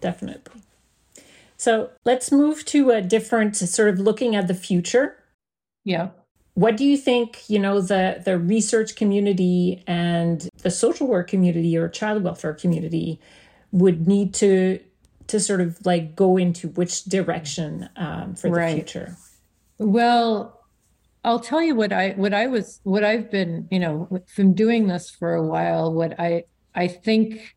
definitely. 0.00 0.60
So 1.56 1.90
let's 2.04 2.30
move 2.30 2.66
to 2.66 2.90
a 2.90 3.00
different 3.00 3.56
sort 3.56 3.88
of 3.88 3.98
looking 3.98 4.36
at 4.36 4.48
the 4.48 4.54
future. 4.54 5.16
Yeah 5.84 6.10
what 6.54 6.76
do 6.76 6.84
you 6.84 6.96
think 6.96 7.48
you 7.48 7.58
know 7.58 7.80
the 7.80 8.22
the 8.24 8.38
research 8.38 8.96
community 8.96 9.82
and 9.86 10.48
the 10.62 10.70
social 10.70 11.06
work 11.06 11.28
community 11.28 11.76
or 11.76 11.88
child 11.88 12.22
welfare 12.22 12.54
community 12.54 13.20
would 13.72 14.06
need 14.06 14.32
to 14.34 14.78
to 15.26 15.40
sort 15.40 15.60
of 15.60 15.84
like 15.84 16.14
go 16.14 16.36
into 16.36 16.68
which 16.68 17.04
direction 17.04 17.88
um, 17.96 18.34
for 18.34 18.48
the 18.48 18.56
right. 18.56 18.74
future 18.74 19.16
well 19.78 20.64
I'll 21.24 21.40
tell 21.40 21.62
you 21.62 21.74
what 21.74 21.92
I 21.92 22.10
what 22.10 22.34
I 22.34 22.46
was 22.46 22.80
what 22.82 23.02
I've 23.02 23.30
been, 23.30 23.66
you 23.70 23.78
know, 23.78 24.22
from 24.26 24.52
doing 24.52 24.88
this 24.88 25.08
for 25.08 25.34
a 25.34 25.42
while, 25.42 25.92
what 25.92 26.20
I 26.20 26.44
I 26.74 26.86
think 26.86 27.56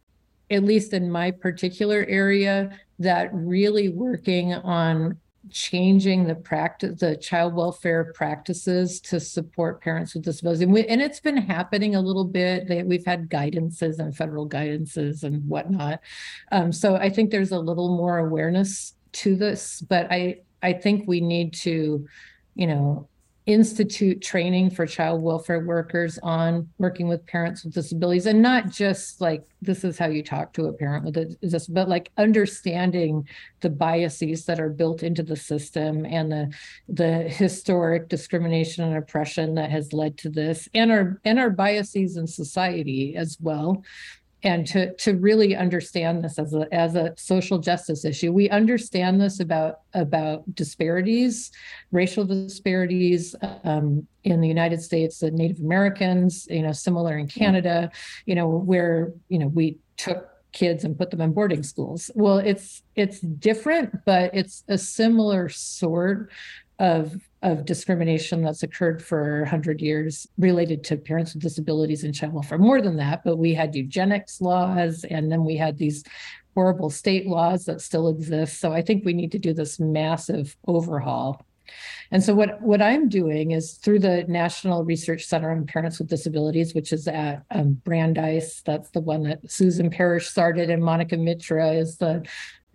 at 0.50 0.64
least 0.64 0.94
in 0.94 1.12
my 1.12 1.32
particular 1.32 2.06
area 2.08 2.80
that 3.00 3.30
really 3.34 3.90
working 3.90 4.54
on 4.54 5.20
changing 5.50 6.26
the 6.26 6.36
practice 6.36 7.00
the 7.00 7.16
child 7.18 7.54
welfare 7.54 8.14
practices 8.14 9.00
to 9.02 9.20
support 9.20 9.82
parents 9.82 10.14
with 10.14 10.24
disabilities. 10.24 10.62
And, 10.62 10.74
we, 10.74 10.86
and 10.86 11.02
it's 11.02 11.20
been 11.20 11.38
happening 11.38 11.96
a 11.96 12.02
little 12.02 12.26
bit. 12.26 12.68
They, 12.68 12.84
we've 12.84 13.06
had 13.06 13.30
guidances 13.30 14.00
and 14.00 14.16
federal 14.16 14.48
guidances 14.48 15.24
and 15.24 15.48
whatnot. 15.48 16.02
Um, 16.52 16.72
so 16.72 16.96
i 16.96 17.10
think 17.10 17.32
there's 17.32 17.52
a 17.52 17.60
little 17.60 17.96
more 17.96 18.20
awareness 18.20 18.94
to 19.14 19.36
this 19.36 19.82
but 19.82 20.12
i 20.12 20.40
i 20.62 20.74
think 20.74 21.08
we 21.08 21.22
need 21.22 21.54
to 21.54 22.06
you 22.56 22.68
know 22.68 23.08
institute 23.48 24.22
training 24.22 24.70
for 24.70 24.86
child 24.86 25.24
welfare 25.24 25.62
workers 25.62 26.20
on 26.22 26.68
working 26.78 27.08
with 27.08 27.26
parents 27.26 27.64
with 27.64 27.74
disabilities. 27.74 28.26
And 28.26 28.42
not 28.42 28.70
just 28.70 29.22
like 29.22 29.48
this 29.62 29.86
is 29.86 29.98
how 29.98 30.08
you 30.08 30.22
talk 30.22 30.52
to 30.54 30.66
a 30.66 30.74
parent 30.74 31.06
with 31.06 31.18
a 31.18 31.36
this 31.42 31.66
but 31.66 31.88
like 31.88 32.12
understanding 32.18 33.26
the 33.62 33.70
biases 33.70 34.46
that 34.46 34.60
are 34.60 34.70
built 34.70 35.02
into 35.02 35.24
the 35.24 35.38
system 35.38 36.06
and 36.06 36.30
the 36.30 36.54
the 36.90 37.24
historic 37.24 38.10
discrimination 38.10 38.84
and 38.84 38.98
oppression 38.98 39.56
that 39.56 39.72
has 39.72 39.94
led 39.94 40.18
to 40.18 40.30
this 40.30 40.68
and 40.74 40.92
our 40.92 41.20
and 41.24 41.40
our 41.40 41.50
biases 41.50 42.18
in 42.18 42.28
society 42.28 43.16
as 43.16 43.38
well 43.40 43.82
and 44.44 44.68
to 44.68 44.94
to 44.96 45.16
really 45.16 45.56
understand 45.56 46.24
this 46.24 46.38
as 46.38 46.54
a 46.54 46.68
as 46.74 46.96
a 46.96 47.14
social 47.18 47.58
justice 47.58 48.06
issue. 48.06 48.32
We 48.32 48.50
understand 48.50 49.20
this 49.20 49.40
about 49.40 49.82
about 49.94 50.44
disparities 50.56 51.52
racial 51.92 52.26
disparities 52.26 53.36
um, 53.64 54.06
in 54.24 54.42
the 54.42 54.48
united 54.48 54.82
states 54.82 55.20
the 55.20 55.32
native 55.32 55.60
americans 55.60 56.46
you 56.50 56.62
know 56.62 56.72
similar 56.74 57.18
in 57.18 57.28
canada 57.28 57.90
you 58.26 58.36
know 58.36 58.48
where 58.48 59.14
you 59.30 59.40
know 59.40 59.48
we 59.48 59.78
took 59.96 60.30
kids 60.58 60.84
and 60.84 60.98
put 60.98 61.12
them 61.12 61.22
in 61.22 61.34
boarding 61.34 61.64
schools. 61.64 62.10
Well 62.16 62.40
it's 62.40 62.82
it's 62.96 63.20
different 63.20 64.06
but 64.06 64.32
it's 64.34 64.64
a 64.68 64.78
similar 64.78 65.50
sort 65.50 66.32
of 66.80 67.16
of 67.44 67.66
discrimination 67.66 68.42
that's 68.42 68.64
occurred 68.64 69.04
for 69.04 69.42
100 69.42 69.82
years 69.82 70.28
related 70.38 70.84
to 70.86 70.98
parents 70.98 71.34
with 71.34 71.44
disabilities 71.44 72.04
in 72.04 72.12
child 72.14 72.34
welfare. 72.34 72.58
More 72.58 72.82
than 72.82 72.98
that, 72.98 73.24
but 73.24 73.38
we 73.38 73.54
had 73.54 73.76
eugenics 73.76 74.42
laws, 74.42 75.04
and 75.10 75.32
then 75.32 75.46
we 75.46 75.56
had 75.56 75.78
these 75.78 76.04
horrible 76.56 76.90
state 76.90 77.28
laws 77.28 77.66
that 77.66 77.82
still 77.82 78.08
exist. 78.08 78.60
So 78.60 78.74
I 78.74 78.82
think 78.82 79.06
we 79.06 79.14
need 79.14 79.32
to 79.34 79.40
do 79.40 79.54
this 79.54 79.80
massive 79.80 80.58
overhaul. 80.68 81.46
And 82.12 82.24
so 82.24 82.34
what, 82.34 82.62
what 82.62 82.82
I'm 82.82 83.10
doing 83.10 83.52
is 83.52 83.74
through 83.74 84.00
the 84.00 84.24
National 84.28 84.84
Research 84.84 85.26
Center 85.26 85.52
on 85.52 85.66
Parents 85.66 86.00
with 86.00 86.08
Disabilities, 86.08 86.74
which 86.74 86.94
is 86.94 87.08
at 87.08 87.44
um, 87.52 87.74
Brandeis, 87.84 88.62
that's 88.66 88.90
the 88.92 89.02
one 89.02 89.24
that 89.24 89.52
Susan 89.52 89.90
Parish 89.90 90.28
started, 90.28 90.70
and 90.70 90.82
Monika 90.82 91.20
Mitra 91.20 91.74
is 91.74 91.98
the 91.98 92.26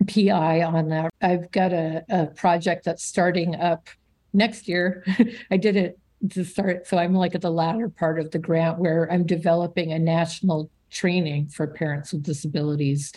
PI 0.07 0.63
on 0.63 0.89
that. 0.89 1.11
I've 1.21 1.51
got 1.51 1.73
a, 1.73 2.03
a 2.09 2.27
project 2.27 2.85
that's 2.85 3.03
starting 3.03 3.55
up 3.55 3.89
next 4.33 4.67
year. 4.67 5.05
I 5.51 5.57
did 5.57 5.75
it 5.75 5.99
to 6.31 6.43
start. 6.43 6.87
So 6.87 6.97
I'm 6.97 7.13
like 7.13 7.35
at 7.35 7.41
the 7.41 7.51
latter 7.51 7.89
part 7.89 8.19
of 8.19 8.31
the 8.31 8.39
grant 8.39 8.79
where 8.79 9.11
I'm 9.11 9.25
developing 9.25 9.91
a 9.91 9.99
national 9.99 10.69
training 10.89 11.47
for 11.47 11.67
parents 11.67 12.13
with 12.13 12.23
disabilities. 12.23 13.11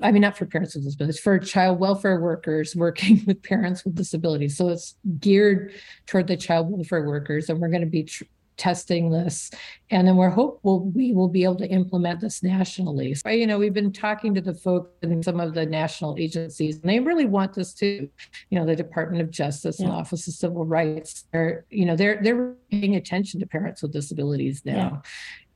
I 0.00 0.12
mean, 0.12 0.22
not 0.22 0.38
for 0.38 0.46
parents 0.46 0.74
with 0.74 0.84
disabilities, 0.84 1.20
for 1.20 1.38
child 1.38 1.80
welfare 1.80 2.20
workers 2.20 2.74
working 2.74 3.24
with 3.26 3.42
parents 3.42 3.84
with 3.84 3.94
disabilities. 3.94 4.56
So 4.56 4.68
it's 4.68 4.96
geared 5.18 5.74
toward 6.06 6.28
the 6.28 6.36
child 6.36 6.70
welfare 6.70 7.06
workers, 7.06 7.48
and 7.48 7.60
we're 7.60 7.68
going 7.68 7.82
to 7.82 7.86
be 7.86 8.04
tr- 8.04 8.24
testing 8.56 9.10
this. 9.10 9.50
And 9.90 10.08
then 10.08 10.16
we're 10.16 10.30
hopeful 10.30 10.90
we 10.90 11.12
will 11.12 11.28
be 11.28 11.44
able 11.44 11.56
to 11.56 11.68
implement 11.68 12.20
this 12.20 12.42
nationally. 12.42 13.14
So, 13.14 13.28
you 13.28 13.46
know 13.46 13.58
we've 13.58 13.74
been 13.74 13.92
talking 13.92 14.34
to 14.34 14.40
the 14.40 14.54
folks 14.54 14.90
in 15.02 15.22
some 15.22 15.40
of 15.40 15.54
the 15.54 15.66
national 15.66 16.16
agencies 16.18 16.80
and 16.80 16.90
they 16.90 17.00
really 17.00 17.26
want 17.26 17.54
this 17.54 17.72
too. 17.72 18.08
You 18.50 18.58
know 18.58 18.66
the 18.66 18.76
department 18.76 19.22
of 19.22 19.30
justice 19.30 19.78
yeah. 19.78 19.86
and 19.86 19.94
office 19.94 20.26
of 20.26 20.34
civil 20.34 20.64
rights 20.64 21.24
they're 21.32 21.64
you 21.70 21.84
know 21.84 21.96
they're 21.96 22.20
they're 22.22 22.54
paying 22.70 22.96
attention 22.96 23.40
to 23.40 23.46
parents 23.46 23.82
with 23.82 23.92
disabilities 23.92 24.62
now. 24.64 25.02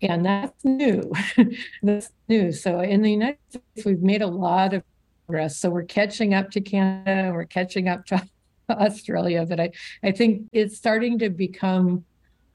Yeah. 0.01 0.15
and 0.15 0.25
that's 0.25 0.65
new. 0.65 1.13
That's 1.83 2.11
new. 2.29 2.53
So 2.53 2.81
in 2.81 3.03
the 3.03 3.11
united 3.11 3.39
states 3.49 3.87
we've 3.87 4.03
made 4.03 4.23
a 4.23 4.27
lot 4.27 4.75
of 4.75 4.83
progress. 5.27 5.59
So 5.59 5.71
we're 5.71 5.85
catching 5.85 6.35
up 6.35 6.51
to 6.53 6.61
canada 6.61 7.33
we're 7.33 7.45
catching 7.45 7.89
up 7.89 8.05
to 8.07 8.23
australia 8.71 9.45
but 9.45 9.59
i 9.59 9.69
i 10.05 10.13
think 10.13 10.43
it's 10.53 10.77
starting 10.77 11.19
to 11.19 11.29
become 11.29 12.05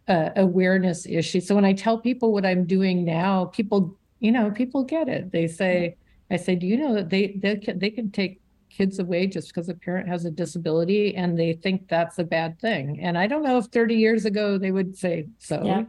uh, 0.08 0.30
awareness 0.36 1.06
issue. 1.06 1.42
So 1.42 1.56
when 1.56 1.66
I 1.66 1.74
tell 1.74 1.98
people 1.98 2.32
what 2.32 2.46
I'm 2.46 2.66
doing 2.66 3.04
now, 3.06 3.46
people, 3.46 3.98
you 4.20 4.32
know, 4.32 4.52
people 4.52 4.84
get 4.84 5.08
it. 5.08 5.32
They 5.32 5.48
say, 5.48 5.96
I 6.30 6.38
say, 6.38 6.56
do 6.56 6.68
you 6.68 6.78
know 6.78 6.94
that 6.96 7.10
they 7.10 7.38
they 7.42 7.58
can 7.58 7.80
they 7.80 7.90
can 7.90 8.12
take 8.12 8.42
kids 8.70 9.00
away 9.00 9.26
just 9.26 9.48
because 9.48 9.70
a 9.70 9.74
parent 9.74 10.08
has 10.08 10.26
a 10.26 10.32
disability 10.32 11.16
and 11.16 11.40
they 11.40 11.54
think 11.54 11.88
that's 11.88 12.20
a 12.20 12.24
bad 12.24 12.60
thing. 12.60 13.00
And 13.02 13.18
I 13.18 13.26
don't 13.26 13.44
know 13.44 13.58
if 13.58 13.66
30 13.66 13.96
years 13.96 14.26
ago 14.26 14.58
they 14.58 14.72
would 14.72 14.98
say 14.98 15.28
so. 15.38 15.62
Yeah. 15.64 15.84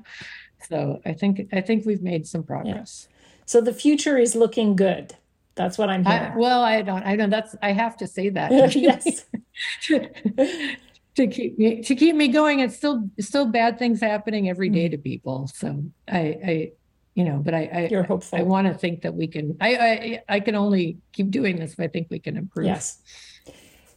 So 0.68 1.00
I 1.05 1.12
think 1.12 1.48
I 1.52 1.61
think 1.61 1.85
we've 1.85 2.02
made 2.02 2.26
some 2.26 2.42
progress. 2.42 3.09
Yeah. 3.09 3.16
So 3.46 3.61
the 3.61 3.72
future 3.72 4.18
is 4.18 4.35
looking 4.35 4.76
good. 4.76 5.14
That's 5.55 5.79
what 5.79 5.88
I'm 5.88 6.05
hearing. 6.05 6.33
I, 6.33 6.37
well, 6.37 6.62
I 6.62 6.83
don't. 6.83 7.02
I 7.02 7.16
don't. 7.16 7.31
That's. 7.31 7.57
I 7.62 7.72
have 7.72 7.96
to 7.98 8.07
say 8.07 8.29
that. 8.31 8.76
yes. 8.76 9.24
to 11.16 11.26
keep 11.26 11.59
me 11.59 11.83
to 11.83 11.94
keep 11.94 12.14
me 12.14 12.29
going. 12.29 12.61
It's 12.61 12.76
still 12.76 13.09
still 13.18 13.46
bad 13.46 13.79
things 13.79 14.00
happening 14.00 14.48
every 14.48 14.68
day 14.68 14.88
mm. 14.88 14.92
to 14.92 14.98
people. 14.98 15.48
So 15.48 15.85
I, 16.09 16.18
I 16.18 16.72
you 17.14 17.24
know, 17.24 17.38
but 17.38 17.55
I, 17.55 17.70
I 17.72 17.88
you're 17.90 18.02
hopeful. 18.02 18.38
I, 18.38 18.42
I 18.42 18.44
want 18.44 18.66
to 18.68 18.74
think 18.74 19.02
that 19.02 19.14
we 19.14 19.26
can. 19.26 19.57
I, 19.61 19.76
I 19.76 20.22
I 20.29 20.40
can 20.40 20.55
only 20.55 20.98
keep 21.12 21.31
doing 21.31 21.59
this 21.59 21.72
if 21.72 21.81
I 21.81 21.88
think 21.88 22.09
we 22.11 22.18
can 22.18 22.37
improve. 22.37 22.66
Yes. 22.66 22.98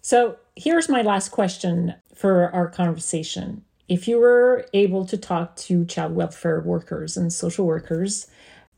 So 0.01 0.38
here's 0.55 0.89
my 0.89 1.01
last 1.01 1.29
question 1.29 1.93
for 2.15 2.49
our 2.51 2.69
conversation. 2.69 3.63
If 3.89 4.08
you 4.08 4.19
were 4.19 4.65
able 4.73 5.05
to 5.05 5.17
talk 5.17 5.55
to 5.58 5.84
child 5.86 6.15
welfare 6.15 6.62
workers 6.62 7.17
and 7.17 7.34
social 7.34 7.65
workers, 7.65 8.27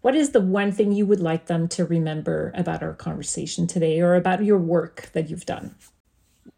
what 0.01 0.15
is 0.15 0.31
the 0.31 0.41
one 0.41 0.71
thing 0.71 0.91
you 0.93 1.05
would 1.05 1.19
like 1.19 1.45
them 1.45 1.67
to 1.69 1.85
remember 1.85 2.51
about 2.55 2.81
our 2.81 2.93
conversation 2.93 3.67
today 3.67 4.01
or 4.01 4.15
about 4.15 4.43
your 4.43 4.57
work 4.57 5.11
that 5.13 5.29
you've 5.29 5.45
done? 5.45 5.75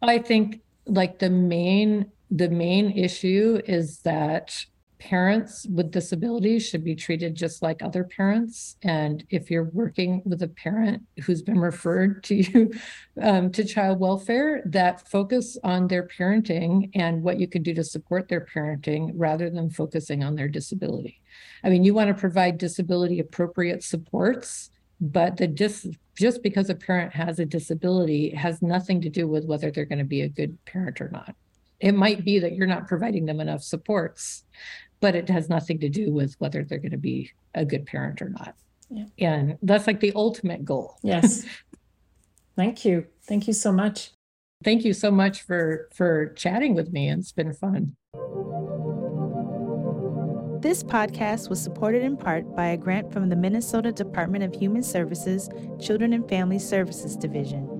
I 0.02 0.20
think 0.20 0.62
like 0.86 1.20
the 1.20 1.30
main 1.30 2.12
the 2.32 2.50
main 2.50 2.92
issue 2.92 3.62
is 3.66 4.00
that 4.00 4.66
parents 4.98 5.68
with 5.68 5.92
disabilities 5.92 6.66
should 6.66 6.84
be 6.84 6.96
treated 6.96 7.36
just 7.36 7.62
like 7.62 7.84
other 7.84 8.06
parents. 8.06 8.78
And 8.82 9.24
if 9.30 9.52
you're 9.52 9.66
working 9.66 10.22
with 10.26 10.42
a 10.42 10.48
parent 10.48 11.04
who's 11.26 11.42
been 11.42 11.60
referred 11.60 12.24
to 12.26 12.36
you 12.36 12.74
um, 13.22 13.52
to 13.52 13.66
child 13.66 14.00
welfare, 14.00 14.64
that 14.66 15.08
focus 15.10 15.58
on 15.64 15.88
their 15.88 16.08
parenting 16.08 16.90
and 16.96 17.22
what 17.22 17.40
you 17.40 17.48
can 17.48 17.62
do 17.62 17.74
to 17.74 17.84
support 17.84 18.30
their 18.30 18.48
parenting 18.56 19.12
rather 19.14 19.50
than 19.50 19.70
focusing 19.70 20.24
on 20.24 20.36
their 20.36 20.48
disability. 20.48 21.22
I 21.64 21.70
mean, 21.70 21.84
you 21.84 21.94
want 21.94 22.08
to 22.08 22.20
provide 22.20 22.58
disability 22.58 23.20
appropriate 23.20 23.84
supports 23.84 24.72
but 25.04 25.36
the 25.36 25.48
dis 25.48 25.86
just 26.18 26.44
because 26.44 26.70
a 26.70 26.76
parent 26.76 27.14
has 27.14 27.40
a 27.40 27.46
disability 27.46 28.30
has 28.32 28.62
nothing 28.62 29.02
to 29.02 29.10
do 29.10 29.28
with 29.28 29.46
whether 29.46 29.72
they're 29.72 29.86
going 29.86 30.00
to 30.00 30.06
be 30.06 30.22
a 30.22 30.30
good 30.30 30.58
parent 30.66 31.02
or 31.02 31.10
not. 31.10 31.36
It 31.80 31.94
might 31.94 32.24
be 32.24 32.40
that 32.40 32.56
you're 32.56 32.68
not 32.68 32.88
providing 32.88 33.26
them 33.26 33.40
enough 33.40 33.64
supports, 33.64 34.44
but 35.00 35.16
it 35.16 35.30
has 35.30 35.50
nothing 35.50 35.80
to 35.80 35.90
do 35.90 36.14
with 36.14 36.36
whether 36.40 36.64
they're 36.64 36.78
going 36.78 36.92
to 36.92 36.98
be 36.98 37.32
a 37.56 37.66
good 37.66 37.86
parent 37.86 38.22
or 38.22 38.30
not. 38.30 38.56
Yeah. 38.90 39.06
And 39.18 39.58
that's 39.62 39.88
like 39.88 40.00
the 40.00 40.14
ultimate 40.16 40.64
goal. 40.64 40.98
Yes. 41.02 41.46
Thank 42.56 42.86
you. 42.86 43.08
Thank 43.28 43.48
you 43.48 43.54
so 43.54 43.72
much. 43.72 44.12
Thank 44.64 44.86
you 44.86 44.94
so 44.94 45.12
much 45.12 45.42
for 45.42 45.90
for 45.94 46.28
chatting 46.36 46.74
with 46.74 46.94
me. 46.94 47.10
It's 47.10 47.32
been 47.32 47.54
fun. 47.54 47.96
This 50.64 50.82
podcast 50.82 51.50
was 51.50 51.62
supported 51.62 52.04
in 52.04 52.16
part 52.16 52.56
by 52.56 52.68
a 52.68 52.78
grant 52.78 53.12
from 53.12 53.28
the 53.28 53.36
Minnesota 53.36 53.92
Department 53.92 54.46
of 54.46 54.56
Human 54.56 54.82
Services 54.82 55.50
Children 55.78 56.14
and 56.14 56.30
Family 56.30 56.58
Services 56.58 57.18
Division. 57.18 57.73